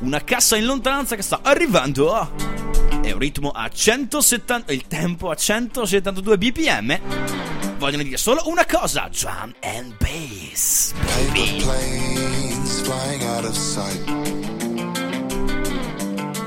[0.00, 2.32] Una cassa in lontananza che sta arrivando.
[3.02, 4.72] E un ritmo a 170.
[4.72, 7.00] Il tempo a 172 bpm.
[7.78, 10.92] Vogliono dire solo una cosa: drum and bass.
[11.32, 12.53] Baby.
[12.64, 14.00] Planes flying out of sight.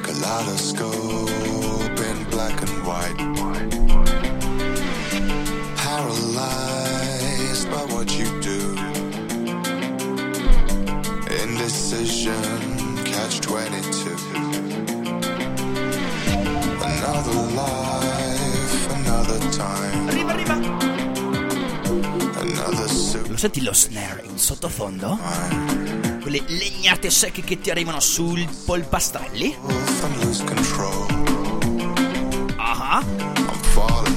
[0.04, 1.30] Kaleidoscope
[2.00, 3.18] in black and white.
[5.78, 8.76] Paralyzed by what you do.
[11.44, 14.16] Indecision, catch 22.
[16.82, 20.56] Another life, another time, Arriva, arriva.
[22.42, 23.28] another suit.
[23.30, 26.07] Lo senti lo snare in sottofondo?
[26.28, 29.56] Quelle legnate secche che ti arrivano sul polpastrelli?
[32.58, 33.02] Ah.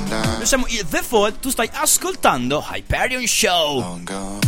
[0.08, 0.36] Down.
[0.38, 3.78] Noi siamo i The Fall, tu stai ascoltando Hyperion Show.
[3.78, 4.40] Long gone.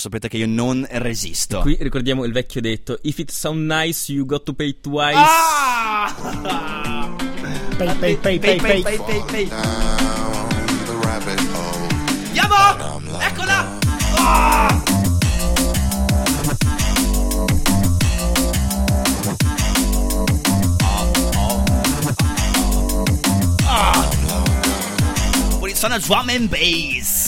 [0.00, 1.60] Sapete che io non resisto.
[1.60, 5.14] Qui ricordiamo il vecchio detto, if it sound nice you got to pay twice.
[5.14, 6.14] Ah!
[7.76, 8.82] Pay, pay, pay, pay, pay.
[8.82, 9.48] pay, pay, pay.
[12.26, 13.20] Andiamo!
[13.20, 13.78] Eccola!
[14.16, 14.82] Ah!
[23.64, 24.08] Ah!
[25.80, 27.19] Suona drum and bass.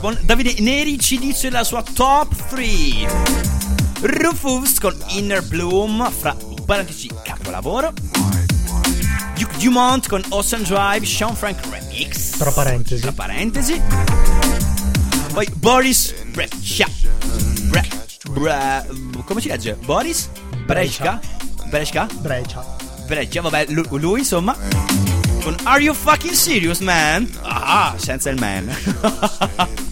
[0.00, 2.66] Buon- Davide Neri ci dice la sua top 3.
[4.00, 7.92] Rufus con Inner Bloom, fra parentesi capolavoro.
[9.36, 12.30] Duke Dumont con Ocean Drive, Sean Frank Remix.
[12.36, 13.00] Tra parentesi.
[13.00, 13.80] Tra parentesi.
[15.32, 16.86] Poi Boris Breccia.
[17.68, 17.88] Bre,
[18.30, 18.86] bre,
[19.24, 19.74] come si legge?
[19.84, 20.28] Boris?
[20.64, 21.18] Brescia?
[21.68, 22.06] Brescia?
[22.20, 22.76] Breccia.
[23.06, 24.56] Breccia, vabbè, lu- lui insomma.
[25.42, 27.28] Con Are You Fucking Serious, man?
[27.42, 28.66] Ah, senza il man.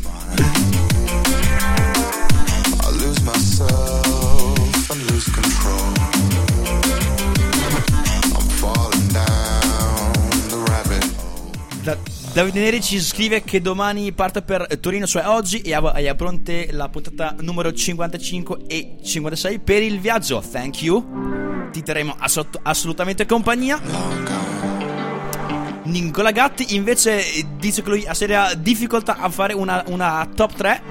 [11.82, 11.96] Da-
[12.32, 16.14] Davide Neri ci scrive che domani parte per Torino, cioè oggi, e ha, e ha
[16.14, 20.42] pronte la puntata numero 55 e 56 per il viaggio.
[20.50, 21.70] Thank you.
[21.72, 23.80] ti terremo assot- assolutamente compagnia.
[25.86, 30.82] Nicola Gatti invece dice che lui ha seria difficoltà a fare una, una top 3,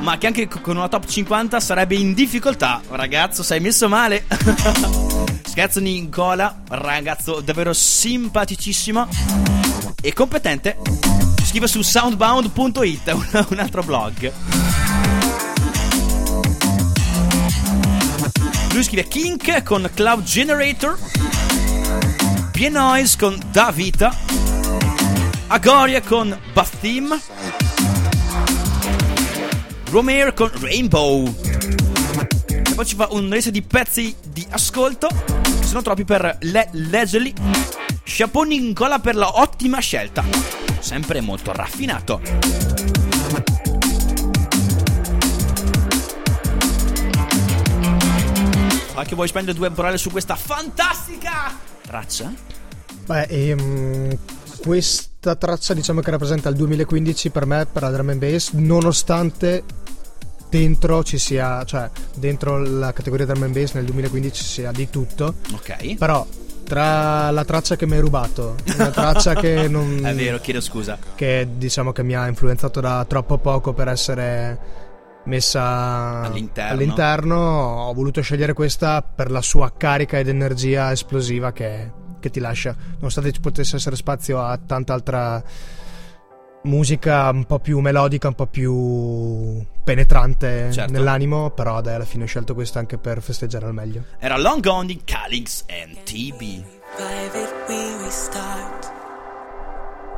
[0.00, 2.80] ma che anche co- con una top 50 sarebbe in difficoltà.
[2.88, 4.24] Ragazzo, sei messo male.
[5.44, 9.08] Scherzo Nicola, ragazzo davvero simpaticissimo
[10.00, 10.76] e competente.
[11.44, 14.32] Scrive su soundbound.it, un, un altro blog.
[18.72, 20.96] Lui scrive Kink con Cloud Generator,
[22.58, 24.12] Pienoise con Da Vita,
[25.46, 27.16] Agoria con Bath Theme,
[29.90, 31.32] Romare con Rainbow.
[32.48, 35.08] E poi ci fa un resa di pezzi di ascolto,
[35.60, 37.32] sono troppi per le- leggerli.
[38.02, 40.24] Chapeau Nicola per la ottima scelta,
[40.80, 42.20] sempre molto raffinato.
[48.94, 52.32] Anche vuoi spendere due parole su questa fantastica traccia?
[53.06, 54.18] Beh, ehm,
[54.60, 59.64] questa traccia diciamo che rappresenta il 2015 per me, per la drum and bass, nonostante
[60.50, 64.90] dentro ci sia, cioè dentro la categoria drum and bass nel 2015 ci sia di
[64.90, 65.94] tutto, Ok.
[65.96, 66.26] però
[66.64, 70.04] tra la traccia che mi hai rubato, una traccia che non...
[70.04, 70.98] È vero, chiedo scusa.
[71.14, 74.86] che diciamo che mi ha influenzato da troppo poco per essere
[75.28, 76.72] messa All'interno.
[76.72, 82.40] all'interno, ho voluto scegliere questa per la sua carica ed energia esplosiva che, che ti
[82.40, 85.42] lascia nonostante ci potesse essere spazio a tanta altra
[86.64, 90.92] musica un po' più melodica un po' più penetrante Certo.
[90.92, 94.60] nell'animo però dai alla fine ho scelto questa anche per festeggiare al meglio Era Long
[94.60, 96.64] Gone di Calix and TB.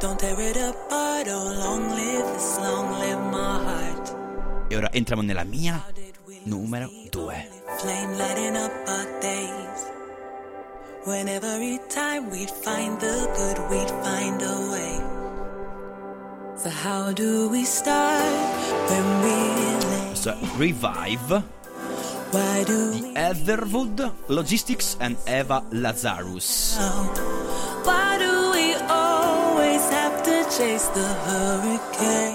[0.00, 1.28] Don't tear it apart.
[1.28, 4.16] Oh, long live this, long live my heart.
[4.70, 5.84] E ora entriamo nella mia
[6.44, 7.48] numero 2.
[7.80, 9.90] Flame lighting up our days.
[11.06, 15.00] When every time we'd find the good, we'd find a way.
[16.54, 18.22] So how do we start
[18.88, 20.06] when we?
[20.06, 21.42] Questo è Revive
[22.30, 26.76] di we Etherwood, Logistics and Eva Lazarus.
[26.78, 28.29] know?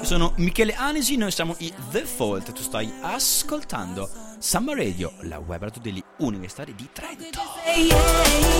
[0.01, 2.51] Sono Michele Anesi, noi siamo i The Fault.
[2.53, 7.41] Tu stai ascoltando Samba Radio, la web radio degli universitari di Trento.
[7.65, 8.55] Yeah, yeah,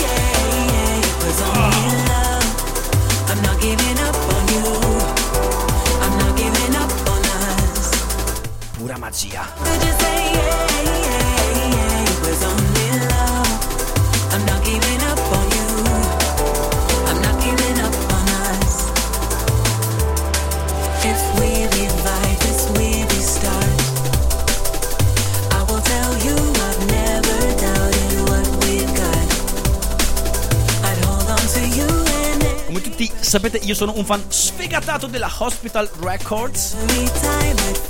[33.05, 36.75] tutti sapete, io sono un fan sfegatato della Hospital Records.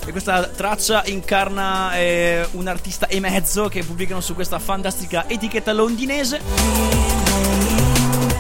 [0.05, 5.73] E questa traccia incarna eh, un artista e mezzo che pubblicano su questa fantastica etichetta
[5.73, 6.41] londinese.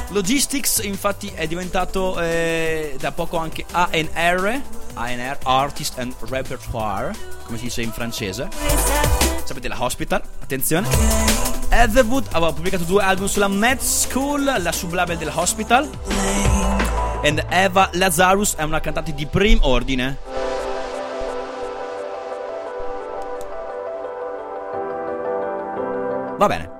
[0.09, 4.61] Logistics infatti è diventato eh, da poco anche ANR,
[4.93, 7.13] ANR Artist and Repertoire,
[7.45, 9.34] come si dice in francese.
[9.45, 10.87] Sapete la Hospital, attenzione.
[11.69, 15.87] Etherwood aveva pubblicato due album sulla Med School, la sublabel della Hospital.
[17.21, 20.17] E Eva Lazarus è una cantante di prim ordine.
[26.37, 26.73] Va bene.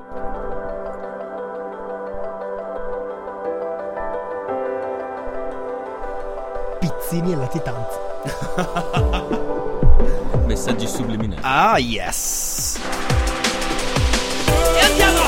[6.80, 9.34] pizzini e latitanza
[10.56, 11.42] Messaggi subliminali.
[11.44, 12.80] Ah, yes.
[14.74, 15.20] E andiamo!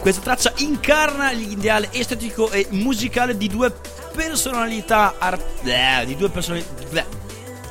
[0.00, 3.70] Questa traccia incarna l'ideale estetico e musicale di due
[4.14, 7.04] personalità art- eh, di due personalità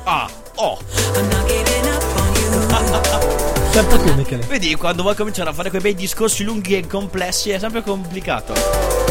[0.04, 0.78] Ah, oh.
[3.72, 7.50] Sempre tu Michele Vedi, quando vuoi cominciare a fare quei bei discorsi lunghi e complessi
[7.50, 9.01] è sempre complicato.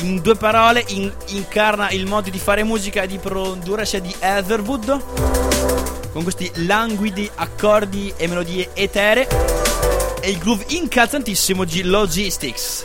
[0.00, 4.14] In due parole, in- incarna il modo di fare musica e di produrre sia di
[4.18, 9.26] Etherwood, con questi languidi accordi e melodie eteree,
[10.20, 12.84] e il groove incalzantissimo di Logistics,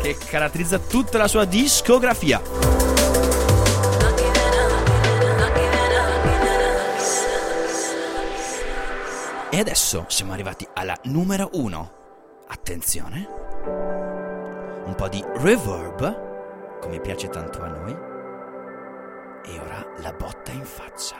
[0.00, 2.40] che caratterizza tutta la sua discografia.
[9.52, 11.92] E adesso siamo arrivati alla numero uno.
[12.48, 13.28] Attenzione.
[14.86, 16.29] Un po' di reverb,
[16.80, 17.96] come piace tanto a noi.
[19.44, 21.16] E ora la botta in faccia.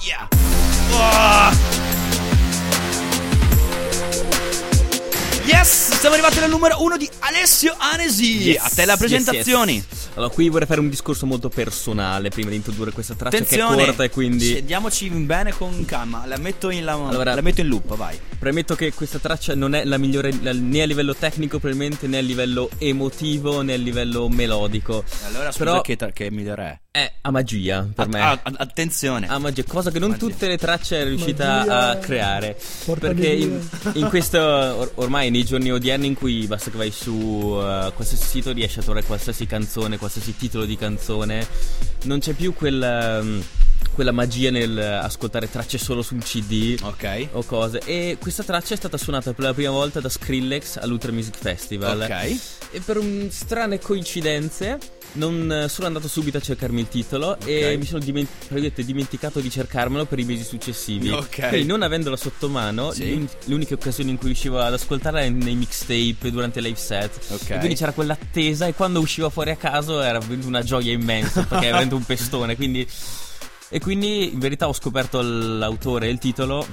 [0.00, 0.28] Yeah.
[0.90, 1.71] Oh.
[5.44, 8.42] Yes, siamo arrivati al numero uno di Alessio Anesi.
[8.50, 9.74] Yes, A te la yes, presentazioni.
[9.74, 10.10] yes.
[10.14, 13.82] Allora, qui vorrei fare un discorso molto personale prima di introdurre questa traccia Attenzione, che
[13.82, 16.24] è corta e quindi Scendiamoci bene con calma.
[16.26, 18.16] La metto in, la, Allora- la metto in loop, vai.
[18.38, 22.18] premetto che questa traccia non è la migliore la- né a livello tecnico probabilmente né
[22.18, 25.02] a livello emotivo né a livello melodico.
[25.26, 26.80] Allora, scusa, Però che, che migliore è?
[26.94, 28.20] È a magia per me.
[28.20, 29.26] Ah, attenzione.
[29.26, 30.26] Ah, magia, cosa che non Magia.
[30.26, 31.88] tutte le tracce è riuscita Magia.
[31.88, 32.58] a creare.
[32.84, 33.60] Portami Perché in,
[33.94, 37.10] in questo, or- ormai nei giorni odierni in cui basta che vai su
[37.58, 41.46] eh, qualsiasi sito riesci a trovare qualsiasi canzone, qualsiasi titolo di canzone,
[42.02, 43.42] non c'è più quel, um,
[43.94, 46.76] quella magia nel ascoltare tracce solo su un CD.
[46.82, 47.28] ok.
[47.32, 51.10] O cose e questa traccia è stata suonata per la prima volta da Skrillex all'Ultra
[51.10, 52.38] Music Festival Ok.
[52.70, 54.78] e per un- strane coincidenze
[55.14, 59.40] non eh, sono andato subito a cercarmi il titolo e mi sono diment- praticamente dimenticato
[59.40, 61.10] di cercarmelo per i mesi successivi.
[61.10, 61.48] Ok.
[61.48, 63.10] Quindi non avendola sotto mano, Sì.
[63.10, 67.18] l'un- l'unica occasione in cui riuscivo ad ascoltarla è nei mixtape durante live set.
[67.28, 67.50] Ok.
[67.50, 71.54] E quindi c'era quell'attesa e quando usciva fuori a caso era una gioia immensa perché
[71.66, 72.56] era veramente un pestone.
[72.56, 72.86] Quindi...
[73.74, 76.66] E quindi in verità ho scoperto l'autore e il titolo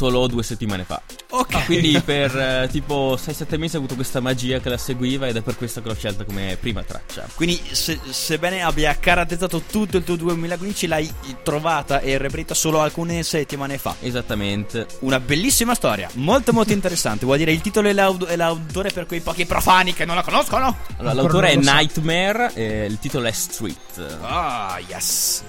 [0.00, 1.02] solo due settimane fa.
[1.28, 1.66] Ok.
[1.66, 5.42] Quindi per eh, tipo 6-7 mesi ho avuto questa magia che la seguiva ed è
[5.42, 7.26] per questo che l'ho scelta come prima traccia.
[7.34, 13.22] Quindi, se- sebbene abbia caratterizzato tutto il tuo 2015, l'hai trovata e reperita solo alcune
[13.22, 13.94] settimane fa.
[14.00, 14.86] Esattamente.
[15.00, 17.26] Una bellissima storia, molto molto interessante.
[17.26, 20.22] Vuol dire il titolo e, l'aud- e l'autore per quei pochi profani che non la
[20.22, 20.64] conoscono?
[20.96, 21.72] Allora, Ancora l'autore è so.
[21.72, 24.16] Nightmare e il titolo è Street.
[24.22, 25.42] Ah, yes.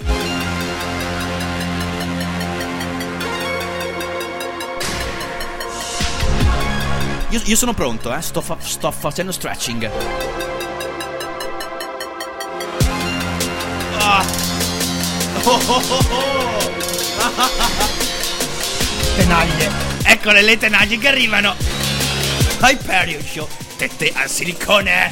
[7.31, 8.21] Io, io sono pronto, eh.
[8.21, 9.89] Sto, fa- sto facendo stretching.
[13.97, 14.25] Ah.
[15.43, 16.71] Oh, oh, oh, oh.
[19.15, 19.71] Tenaglie.
[20.03, 21.55] Eccole le tenaglie che arrivano.
[22.59, 23.47] Hyperion Show.
[23.77, 25.09] Tette al silicone.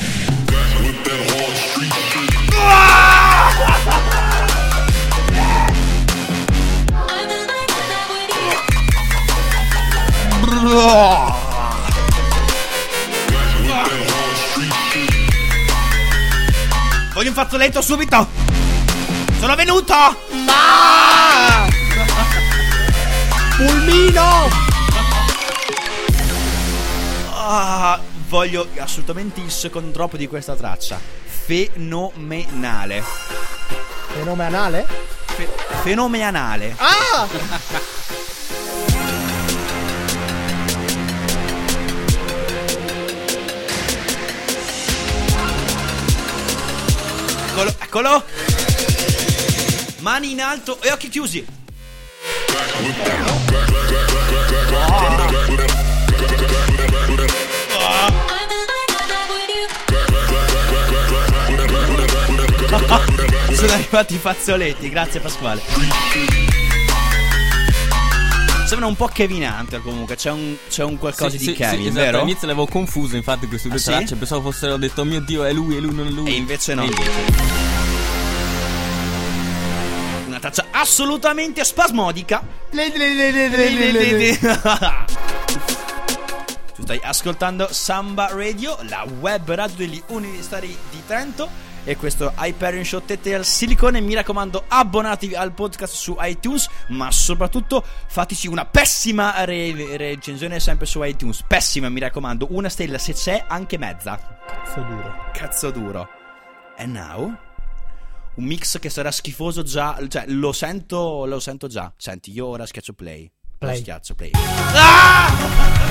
[17.19, 18.27] Voglio un fazzoletto subito.
[19.41, 19.93] Sono venuto.
[23.57, 24.47] Pulmino!
[27.33, 27.99] Ah,
[28.29, 30.97] voglio assolutamente il second drop di questa traccia.
[31.25, 33.03] Fenomenale.
[34.13, 34.87] Fenomenale?
[35.25, 35.49] Fe-
[35.81, 36.73] fenomenale.
[36.77, 37.27] Ah!
[47.59, 48.23] Eccolo, eccolo.
[49.99, 51.45] Mani in alto e occhi chiusi.
[63.51, 66.68] Sono arrivati i fazzoletti, grazie Pasquale.
[68.69, 71.79] Sembra un po' Kevin Hunter comunque, c'è un, c'è un qualcosa Sì, di sì, Kevin,
[71.81, 72.03] sì, esatto.
[72.05, 72.17] vero?
[72.19, 73.89] All'inizio l'avevo confuso, infatti, queste due Ah, sì?
[73.89, 74.15] tracce.
[74.15, 76.29] Pensavo fossero detto, oh mio dio, è lui, è lui, non è lui.
[76.31, 76.83] E invece no.
[76.83, 77.11] E invece.
[80.27, 82.43] Una traccia assolutamente spasmodica.
[82.69, 84.37] Le- le- le-
[86.75, 91.49] Tu stai ascoltando Samba Radio, la web radio degli universitari di Trento.
[91.85, 93.99] E questo Hyperion Show Tette al Silicone.
[94.01, 96.69] Mi raccomando, abbonatevi al podcast su iTunes.
[96.89, 101.43] Ma soprattutto fateci una pessima re- recensione sempre su iTunes.
[101.47, 102.47] Pessima, mi raccomando.
[102.51, 104.19] Una stella se c'è, anche mezza.
[104.45, 105.15] Cazzo duro.
[105.33, 106.09] Cazzo duro.
[106.77, 107.35] And now?
[108.35, 109.97] Un mix che sarà schifoso già.
[110.07, 111.91] Cioè, lo sento, lo sento già.
[111.97, 113.29] Senti, io ora schiaccio play.
[113.57, 113.73] Play.
[113.73, 114.31] Lo schiaccio play.
[114.33, 115.88] Ah!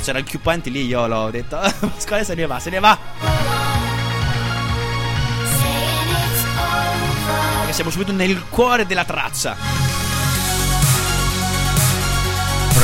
[0.00, 1.58] C'era il Q-Point lì, io l'ho detto.
[1.80, 2.98] Pasquale se ne va, se ne va.
[7.58, 9.56] Perché siamo subito nel cuore della traccia.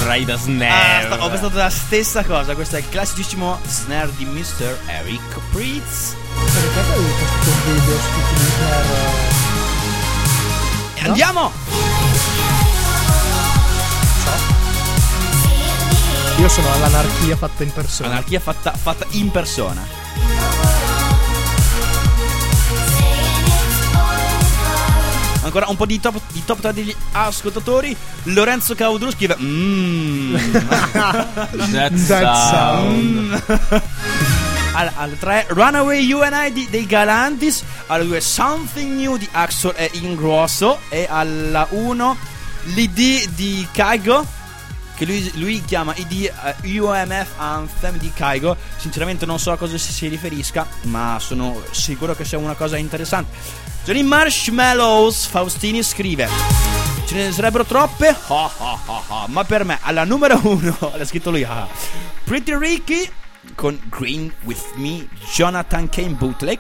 [0.09, 1.05] Ride a Ah, snare.
[1.07, 2.55] sta- ho pensato la stessa cosa.
[2.55, 4.79] Questo è il classicissimo snare di Mr.
[4.87, 6.15] Eric Pritz.
[6.35, 7.99] Perché video?
[10.95, 11.96] E andiamo!
[16.39, 18.11] Io sono all'anarchia fatta in persona.
[18.11, 19.85] Anarchia fatta, fatta in persona.
[25.43, 27.97] Ancora un po' di top, di top 3 degli ascoltatori.
[28.25, 30.35] Lorenzo Caudru scrive: Mmm.
[31.73, 33.43] That That sound.
[33.49, 33.77] mm.
[34.73, 37.63] Alla, alla 3 Runaway You and I di- dei Galantis.
[37.87, 40.81] Alla 2 Something New di Axel e Ingrosso.
[40.89, 42.17] E alla 1
[42.75, 44.27] l'ID di Kaigo.
[44.97, 46.33] Che lui, lui chiama ID
[46.63, 48.57] eh, UMF Anthem di Kaigo.
[48.77, 52.77] Sinceramente non so a cosa si, si riferisca, ma sono sicuro che sia una cosa
[52.79, 53.37] interessante.
[53.85, 56.29] Johnny Marshmallows Faustini scrive:
[57.07, 58.17] Ce ne sarebbero troppe?
[58.29, 58.79] Ah, ah,
[59.09, 59.25] ah.
[59.29, 61.45] Ma per me, alla numero 1, l'ha scritto lui.
[61.45, 61.69] ah.
[62.25, 63.09] Pretty Ricky
[63.55, 66.59] con Green with Me, Jonathan Kane Bootleg.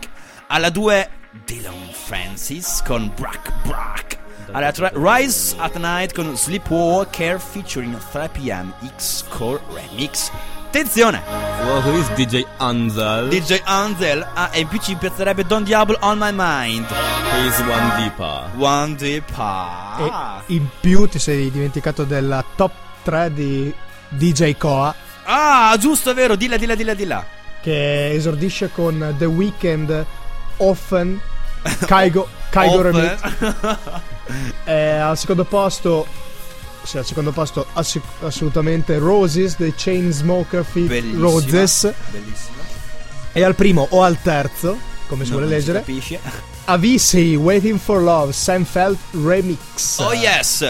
[0.49, 1.11] Alla 2,
[1.45, 4.24] Dylan Francis con Brack Brack.
[4.53, 10.30] Alla 3, Rise at Night con Sleepwalker featuring 3pm X-Core Remix.
[10.66, 11.22] Attenzione!
[11.64, 13.28] Wow, who is DJ Anzal?
[13.28, 14.26] DJ Anzel.
[14.34, 16.86] Ah, e in più ci piazzerebbe Don Diablo on my mind.
[17.34, 18.51] He's one deepa.
[18.57, 19.24] One Deep.
[19.36, 20.42] Ah.
[20.47, 22.72] E in più ti sei dimenticato della top
[23.03, 23.74] 3 di
[24.09, 24.94] DJ Koa
[25.24, 26.36] Ah, giusto, è vero.
[26.36, 27.24] Dilla, dilla, dilla, dilla.
[27.61, 30.05] che esordisce con The Weeknd,
[30.59, 31.20] Often,
[31.86, 32.82] Kaigo, Kaigo.
[32.82, 33.18] Remix.
[34.64, 36.07] Eh, al secondo posto,
[36.83, 41.20] sì, al secondo posto assi- assolutamente Roses dei Chainsmoker feat Bellissima.
[41.20, 41.93] Roses.
[42.11, 42.55] Bellissimo.
[43.33, 46.20] E al primo o al terzo, come si Non- vuole non si leggere, capisce.
[46.64, 49.99] Avicii Waiting for Love, Seinfeld Remix.
[49.99, 50.64] Oh yes.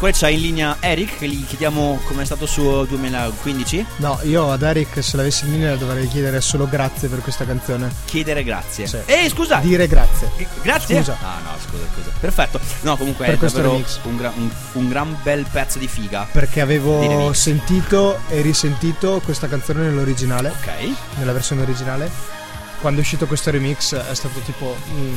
[0.00, 3.86] C'ha in linea Eric che gli chiediamo come è stato il suo 2015.
[3.96, 7.90] No, io ad Eric se l'avessi in linea dovrei chiedere solo grazie per questa canzone.
[8.06, 8.86] Chiedere grazie.
[8.86, 8.98] Sì.
[9.04, 9.58] Ehi, scusa.
[9.58, 10.30] Dire grazie.
[10.62, 10.96] Grazie.
[10.98, 11.16] Scusa.
[11.22, 12.10] Ah, no, scusa, scusa.
[12.18, 12.60] Perfetto.
[12.80, 13.72] No, comunque Per è davvero
[14.04, 16.26] un, gra- un- un gran bel pezzo di figa.
[16.32, 20.94] Perché avevo sentito e risentito questa canzone nell'originale, Ok.
[21.18, 22.38] nella versione originale.
[22.80, 25.14] Quando è uscito questo remix è stato tipo un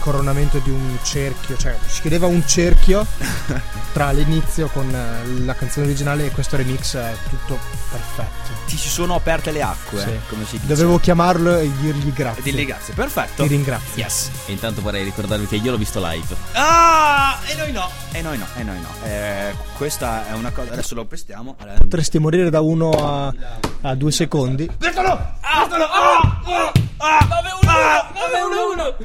[0.00, 3.06] coronamento di un cerchio, cioè si chiedeva un cerchio
[3.94, 7.56] tra l'inizio con eh, la canzone originale e questo remix è tutto
[7.90, 8.50] perfetto.
[8.66, 10.18] Ti si sono aperte le acque, Sì.
[10.28, 10.66] come si dice.
[10.66, 12.42] Dovevo chiamarlo e dirgli grazie.
[12.42, 12.94] Dirgli grazie.
[12.94, 13.42] Perfetto.
[13.42, 14.02] Ti ringrazio.
[14.02, 14.30] Yes.
[14.46, 16.34] E intanto vorrei ricordarvi che io l'ho visto live.
[16.52, 17.88] Ah, e noi no.
[18.10, 18.88] E noi no, e noi no.
[19.04, 20.72] Eh, questa è una cosa.
[20.72, 21.54] Adesso lo pestiamo.
[21.78, 23.34] Potresti morire da 1 a,
[23.82, 24.68] a 2 secondi.
[24.76, 25.10] Bertolo!
[25.40, 25.58] Ah!
[25.60, 25.84] Bertolo!
[25.84, 26.40] Ah!
[26.46, 26.72] Ah!
[27.06, 28.10] Ah!
[28.14, 28.96] 9 1 1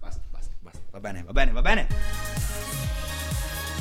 [0.00, 0.80] Basta, basta, basta.
[0.90, 1.86] Va bene, va bene, va bene.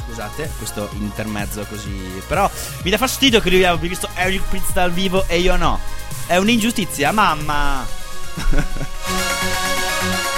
[0.06, 2.22] Scusate, questo intermezzo così.
[2.28, 2.50] Però
[2.84, 5.80] mi dà fastidio che lui abbia visto Eric Pritz dal vivo e io no.
[6.28, 7.86] È un'ingiustizia, mamma.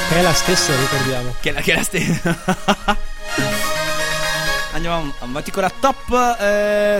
[0.09, 1.36] Che è la stessa, ricordiamo.
[1.39, 2.97] Che è la, che è la stessa.
[4.80, 6.38] Andiamo avanti con la top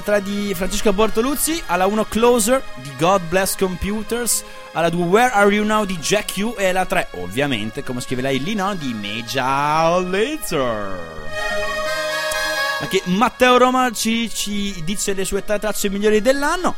[0.03, 1.63] 3 di Francesco Bortoluzzi.
[1.67, 4.43] Alla 1 Closer di God Bless Computers.
[4.73, 6.55] Alla 2 Where Are You Now di Jack U.
[6.57, 8.75] E alla 3, ovviamente, come scrive lei lì, no?
[8.75, 10.99] Di Major Lazer.
[12.82, 16.75] Anche Matteo Roma ci, ci dice le sue tre tracce migliori dell'anno.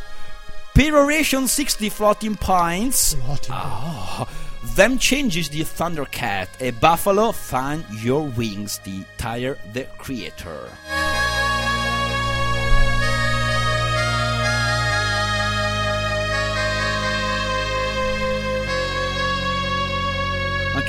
[0.72, 3.18] Peroration 60 Floating Pines.
[3.48, 4.28] Ah,
[4.64, 10.70] Them Changes di Thundercat e Buffalo Find Your Wings di Tyre the Creator.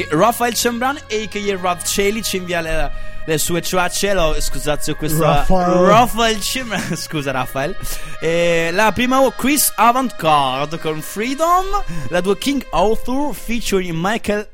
[0.03, 1.57] Anche Rafael Cembran a.k.a.
[1.61, 2.91] Ralph Celi ci invia le,
[3.27, 4.13] le sue tracce.
[4.15, 5.25] Lo, scusate su questa.
[5.37, 5.87] Rafael.
[5.87, 6.81] Rafael Cembran.
[6.97, 7.77] Scusa, Rafael.
[8.21, 11.65] E la prima Chris Avantgarde con Freedom.
[12.09, 14.49] La due King Arthur featuring Michael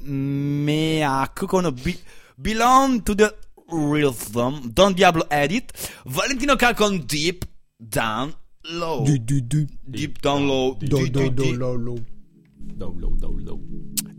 [0.00, 1.98] Meac con Be-
[2.36, 3.34] Belong to the
[3.68, 4.70] Rhythm.
[4.72, 5.72] Don Diablo Edit.
[6.04, 7.44] Valentino K con Deep
[7.76, 9.04] Down Low.
[9.04, 9.66] Du, du, du.
[9.82, 10.76] Deep Down Low.
[10.80, 11.94] Do, Di- do, di- do, di- lo, lo.
[12.76, 13.60] Down low, down low.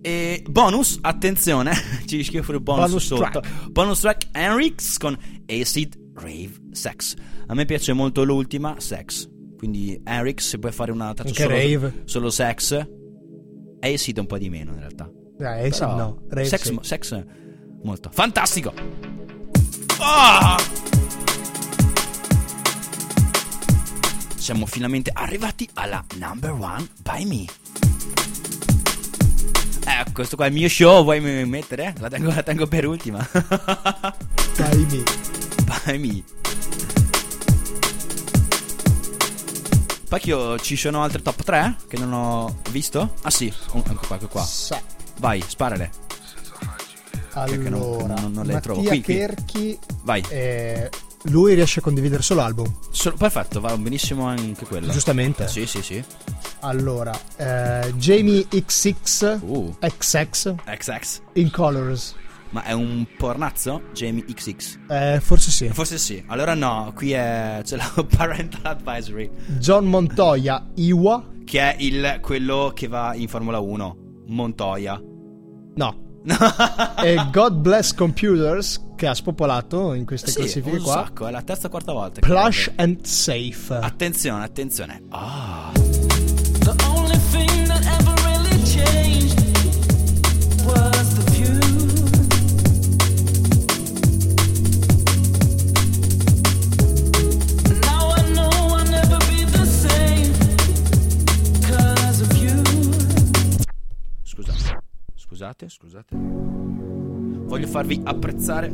[0.05, 1.73] E bonus, attenzione,
[2.05, 3.39] ci scrive fuori bonus, Bonus sotto.
[3.39, 3.69] track.
[3.71, 7.15] Bonus track Henrix con Acid Rave Sex.
[7.47, 9.27] A me piace molto l'ultima, Sex.
[9.57, 12.01] Quindi Henrix, se puoi fare una traccia solo, rave.
[12.05, 12.87] solo Sex.
[13.79, 15.09] Acid un po' di meno in realtà.
[15.39, 16.21] Eh, sì, Però no.
[16.29, 16.77] Rave sex, sì.
[16.81, 17.23] sex
[17.81, 18.09] molto.
[18.13, 18.73] Fantastico.
[19.99, 20.55] Ah!
[24.37, 27.45] Siamo finalmente arrivati alla number one by me.
[29.97, 31.93] Eh, questo qua è il mio show, vuoi mettere?
[31.99, 33.25] La tengo, la tengo per ultima.
[34.57, 35.03] Dai, mi.
[35.63, 36.23] by me.
[40.09, 43.13] Pacchio, ci sono altre top 3 che non ho visto?
[43.23, 44.43] Ah sì, oh, ecco qua, ecco qua.
[44.43, 44.81] Sa.
[45.19, 45.91] Vai, sparale.
[47.45, 48.81] che non- Allora, non- non le Mattia trovo.
[48.81, 49.13] Qui, qui.
[49.15, 50.23] Kerchi Vai.
[50.29, 50.89] eh,
[51.29, 52.73] lui riesce a condividere solo album.
[52.91, 54.91] Solo- perfetto, va benissimo anche quello.
[54.91, 55.47] Giustamente.
[55.47, 56.03] Sì, sì, sì.
[56.61, 61.21] Allora, eh, Jamie XX Uh, XX XX.
[61.33, 62.15] in Colors.
[62.51, 63.81] Ma è un pornazzo?
[63.93, 64.77] Jamie XX.
[64.89, 65.67] Eh, forse sì.
[65.69, 66.23] Forse sì.
[66.27, 71.31] Allora no, qui è c'è la parental advisory, John Montoya Iwa.
[71.43, 73.97] che è il quello che va in Formula 1,
[74.27, 75.01] Montoya.
[75.75, 76.03] No.
[77.03, 80.93] e God Bless Computers che ha spopolato in queste Sì, classifiche un qua.
[80.93, 82.19] sacco, è la terza o quarta volta.
[82.21, 83.73] Plush and Safe.
[83.73, 85.01] Attenzione, attenzione.
[85.09, 89.24] Ah, The only thing that ever really changed
[105.45, 106.15] Scusate, scusate.
[107.45, 108.73] Voglio farvi apprezzare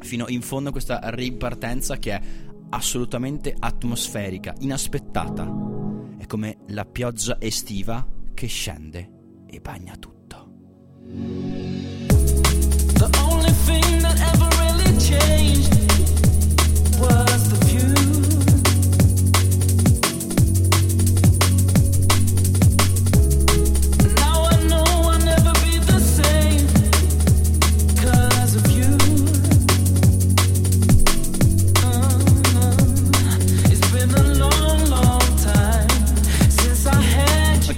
[0.00, 2.20] fino in fondo questa ripartenza che è
[2.70, 5.44] assolutamente atmosferica, inaspettata.
[6.18, 9.10] È come la pioggia estiva che scende
[9.46, 10.50] e bagna tutto.
[12.94, 15.83] The only thing that ever really changed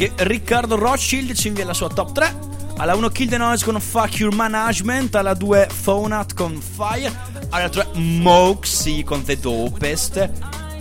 [0.07, 2.39] Ok, Riccardo Rothschild ci invia la sua top 3.
[2.77, 5.15] Alla 1 Kill the Noise con Fuck Your Management.
[5.17, 7.13] Alla 2 Phonat con Fire.
[7.51, 10.17] Alla 3 Moxie con The Dopest.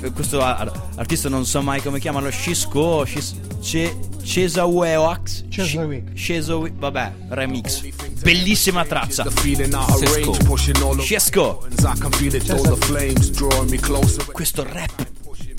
[0.02, 2.30] Eh, Questo artista non so mai come chiamarlo.
[2.30, 3.04] Shisco.
[3.06, 5.46] Shis, Ce, Cesaweoax.
[5.50, 6.14] Chesaweak.
[6.14, 6.74] Cesaweak.
[6.78, 7.82] Vabbè, remix.
[8.22, 9.24] Bellissima traccia.
[9.24, 9.34] Out
[13.70, 14.26] me closer.
[14.32, 15.08] Questo rap.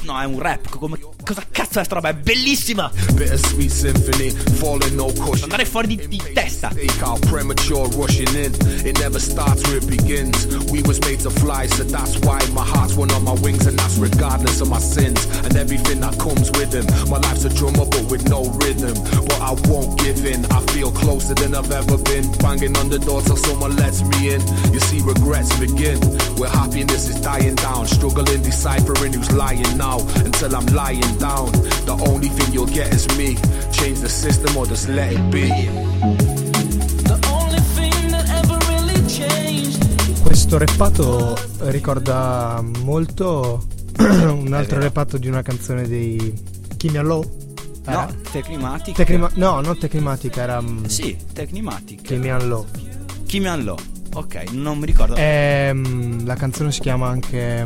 [0.03, 0.69] No, è un rap.
[0.69, 2.11] Come, cosa cazzo è sta roba?
[2.11, 2.89] È bellissima!
[5.43, 6.71] Andare fuori di, di testa!
[7.29, 8.53] Premature rushing in,
[8.87, 10.47] it never starts where it begins.
[10.71, 13.77] We was made to fly, so that's why my heart's one of my wings, and
[13.77, 16.87] that's regardless of my sins and everything that comes with them.
[17.11, 18.95] My life's a drummer, but with no rhythm.
[19.27, 22.31] But I won't give in, I feel closer than I've ever been.
[22.39, 24.41] Banging on the door till someone lets me in.
[24.73, 25.99] You see, regrets begin
[26.39, 27.87] where happiness is dying down.
[27.87, 31.51] Struggling, deciphering who's lying now until I'm lying down.
[31.85, 33.37] The only thing you'll get is me.
[33.73, 35.49] Change the system or just let it be.
[37.05, 43.67] The only thing that ever really changed Questo reppato ricorda molto
[43.99, 46.35] un altro reppato di una canzone dei
[46.77, 47.25] Kimi Low.
[47.87, 48.97] No, Tecnimatic.
[48.97, 52.03] Tecnima- no, non Tecnimatic, era mm, Sì, Tecnimatic.
[52.03, 52.67] Kimi Low.
[53.27, 53.79] Kimi Law.
[54.15, 55.15] Ok, non mi ricordo.
[55.17, 57.65] Ehm, la canzone si chiama anche.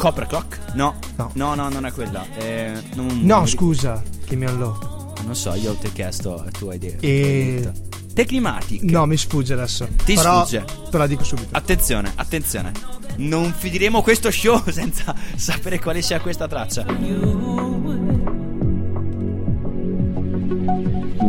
[0.00, 0.58] Copper Clock?
[0.74, 0.94] No.
[1.16, 1.30] No.
[1.34, 2.24] No, no, non è quella.
[2.38, 5.12] Eh, non, No, non mi- scusa, Kimi Low.
[5.26, 7.04] Non so, io ti ho chiesto tu hai detto.
[7.04, 7.70] E-
[8.14, 8.82] Tecnimatic.
[8.82, 9.86] No, mi sfugge adesso.
[10.04, 10.64] Ti Però sfugge?
[10.90, 11.48] Te la dico subito.
[11.52, 12.72] Attenzione, attenzione.
[13.16, 16.86] Non finiremo questo show senza sapere quale sia questa traccia.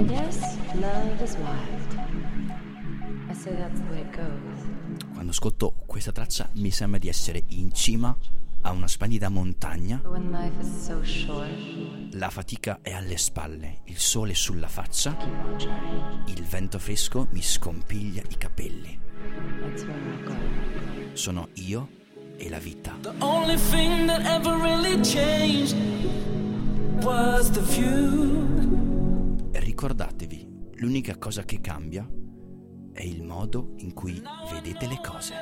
[0.08, 0.38] Yes,
[0.76, 2.00] love is wild.
[3.30, 5.10] I say that's the way it goes.
[5.14, 8.16] Quando ascolto questa traccia mi sembra di essere in cima
[8.62, 10.02] a una splendida montagna.
[10.62, 15.16] So short, La fatica è alle spalle, il sole sulla faccia,
[16.26, 19.00] il vento fresco mi scompiglia i capelli.
[21.14, 21.88] Sono io
[22.38, 22.98] e la vita.
[23.02, 25.76] The only thing that ever really changed
[27.04, 29.50] was the view.
[29.52, 32.08] Ricordatevi, l'unica cosa che cambia
[32.94, 35.34] è il modo in cui vedete le cose.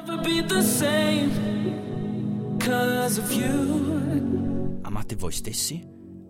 [4.81, 5.81] Amate voi stessi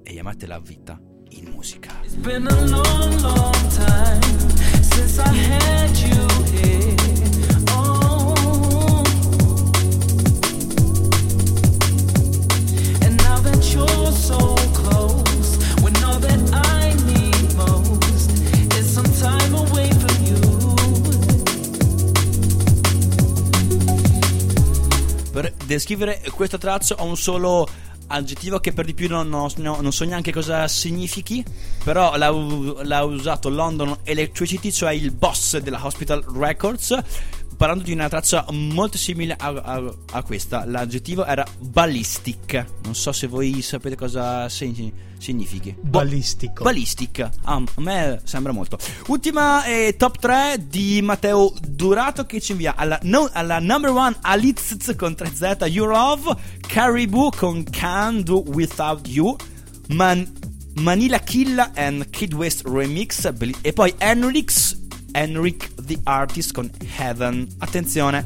[0.03, 0.99] e amate la vita
[1.29, 1.89] in musica.
[2.03, 4.21] It's been a long, long time
[4.81, 6.95] since I had you here.
[7.69, 9.03] Oh.
[13.01, 14.58] And now that you're so
[25.39, 27.65] Per descrivere questa traccia ho un solo
[28.07, 31.41] aggettivo che per di più non, non- non so neanche cosa significhi,
[31.81, 36.93] però l'ha, l'ha usato London Electricity, cioè il boss della Hospital Records,
[37.59, 40.63] parlando di una traccia molto simile a, a- a questa.
[40.65, 42.65] L'aggettivo era ballistic.
[42.83, 45.75] Non so se voi sapete cosa segni- significhi.
[45.77, 46.63] Ballistico.
[46.63, 47.29] Ballistic.
[47.43, 48.77] Ah, a me sembra molto.
[49.07, 54.15] Ultima eh, top 3 di Matteo Durato che ci invia alla, no- alla number one
[54.21, 56.33] Alitz con 3Z You Love,
[56.65, 59.35] Caribou con Can Do Without You,
[59.89, 60.25] Man-
[60.75, 63.29] Manila Killa and Kid West Remix
[63.61, 64.78] e poi Henrix,
[65.11, 67.47] Henrik the Artist con Heaven.
[67.59, 68.25] Attenzione.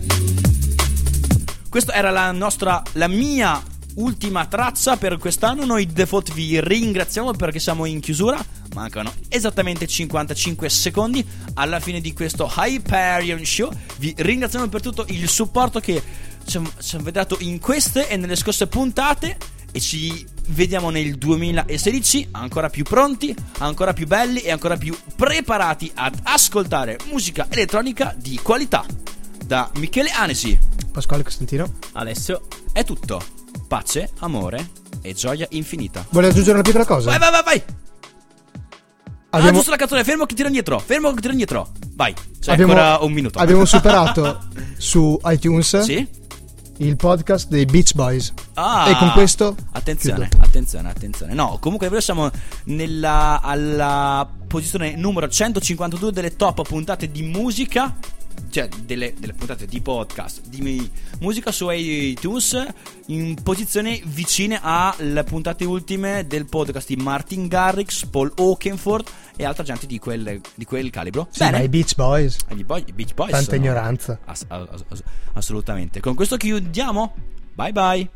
[1.69, 3.61] Questa era la nostra, la mia
[3.95, 5.65] ultima traccia per quest'anno.
[5.65, 8.43] Noi default vi ringraziamo perché siamo in chiusura.
[8.73, 11.25] Mancano esattamente 55 secondi
[11.55, 13.71] alla fine di questo Hyperion Show.
[13.97, 16.01] Vi ringraziamo per tutto il supporto che
[16.45, 16.57] ci
[16.95, 19.37] avete dato in queste e nelle scorse puntate.
[19.71, 25.91] E ci vediamo nel 2016 ancora più pronti, ancora più belli e ancora più preparati
[25.95, 28.85] ad ascoltare musica elettronica di qualità.
[29.45, 30.57] Da Michele Anesi.
[30.91, 31.73] Pasquale Costantino.
[31.93, 32.41] Alessio,
[32.71, 33.21] È tutto.
[33.67, 34.69] Pace, amore
[35.01, 36.05] e gioia infinita.
[36.09, 37.09] Vuole aggiungere una piccola cosa?
[37.09, 37.63] Vai, vai, vai, vai.
[39.29, 40.77] Ah, Abbiamo, giusto la canzone, fermo che tiro indietro.
[40.79, 41.71] Fermo che tiro indietro.
[41.95, 42.13] Vai.
[42.39, 43.39] C'è abbiamo- ancora un minuto.
[43.39, 46.07] abbiamo superato su iTunes Sì?
[46.77, 48.33] Il podcast dei Beach Boys.
[48.55, 50.43] Ah, E con questo Attenzione, chiudo.
[50.43, 51.33] attenzione, attenzione.
[51.33, 52.29] No, comunque noi siamo
[52.65, 57.95] nella alla posizione numero 152 delle top puntate di musica.
[58.49, 60.89] Cioè, delle, delle puntate di podcast di
[61.21, 62.65] musica su iTunes
[63.07, 69.63] in posizione vicine alle puntate ultime del podcast di Martin Garrix, Paul Oakenford e altra
[69.63, 71.27] gente di quel, di quel calibro.
[71.31, 72.37] Sì, ma i Beach Boys.
[72.49, 74.19] Gli boy- i Beach Boys Tanta sono- ignoranza.
[74.25, 75.03] Ass- ass- ass-
[75.33, 75.99] assolutamente.
[75.99, 77.15] Con questo chiudiamo.
[77.55, 78.09] Bye bye.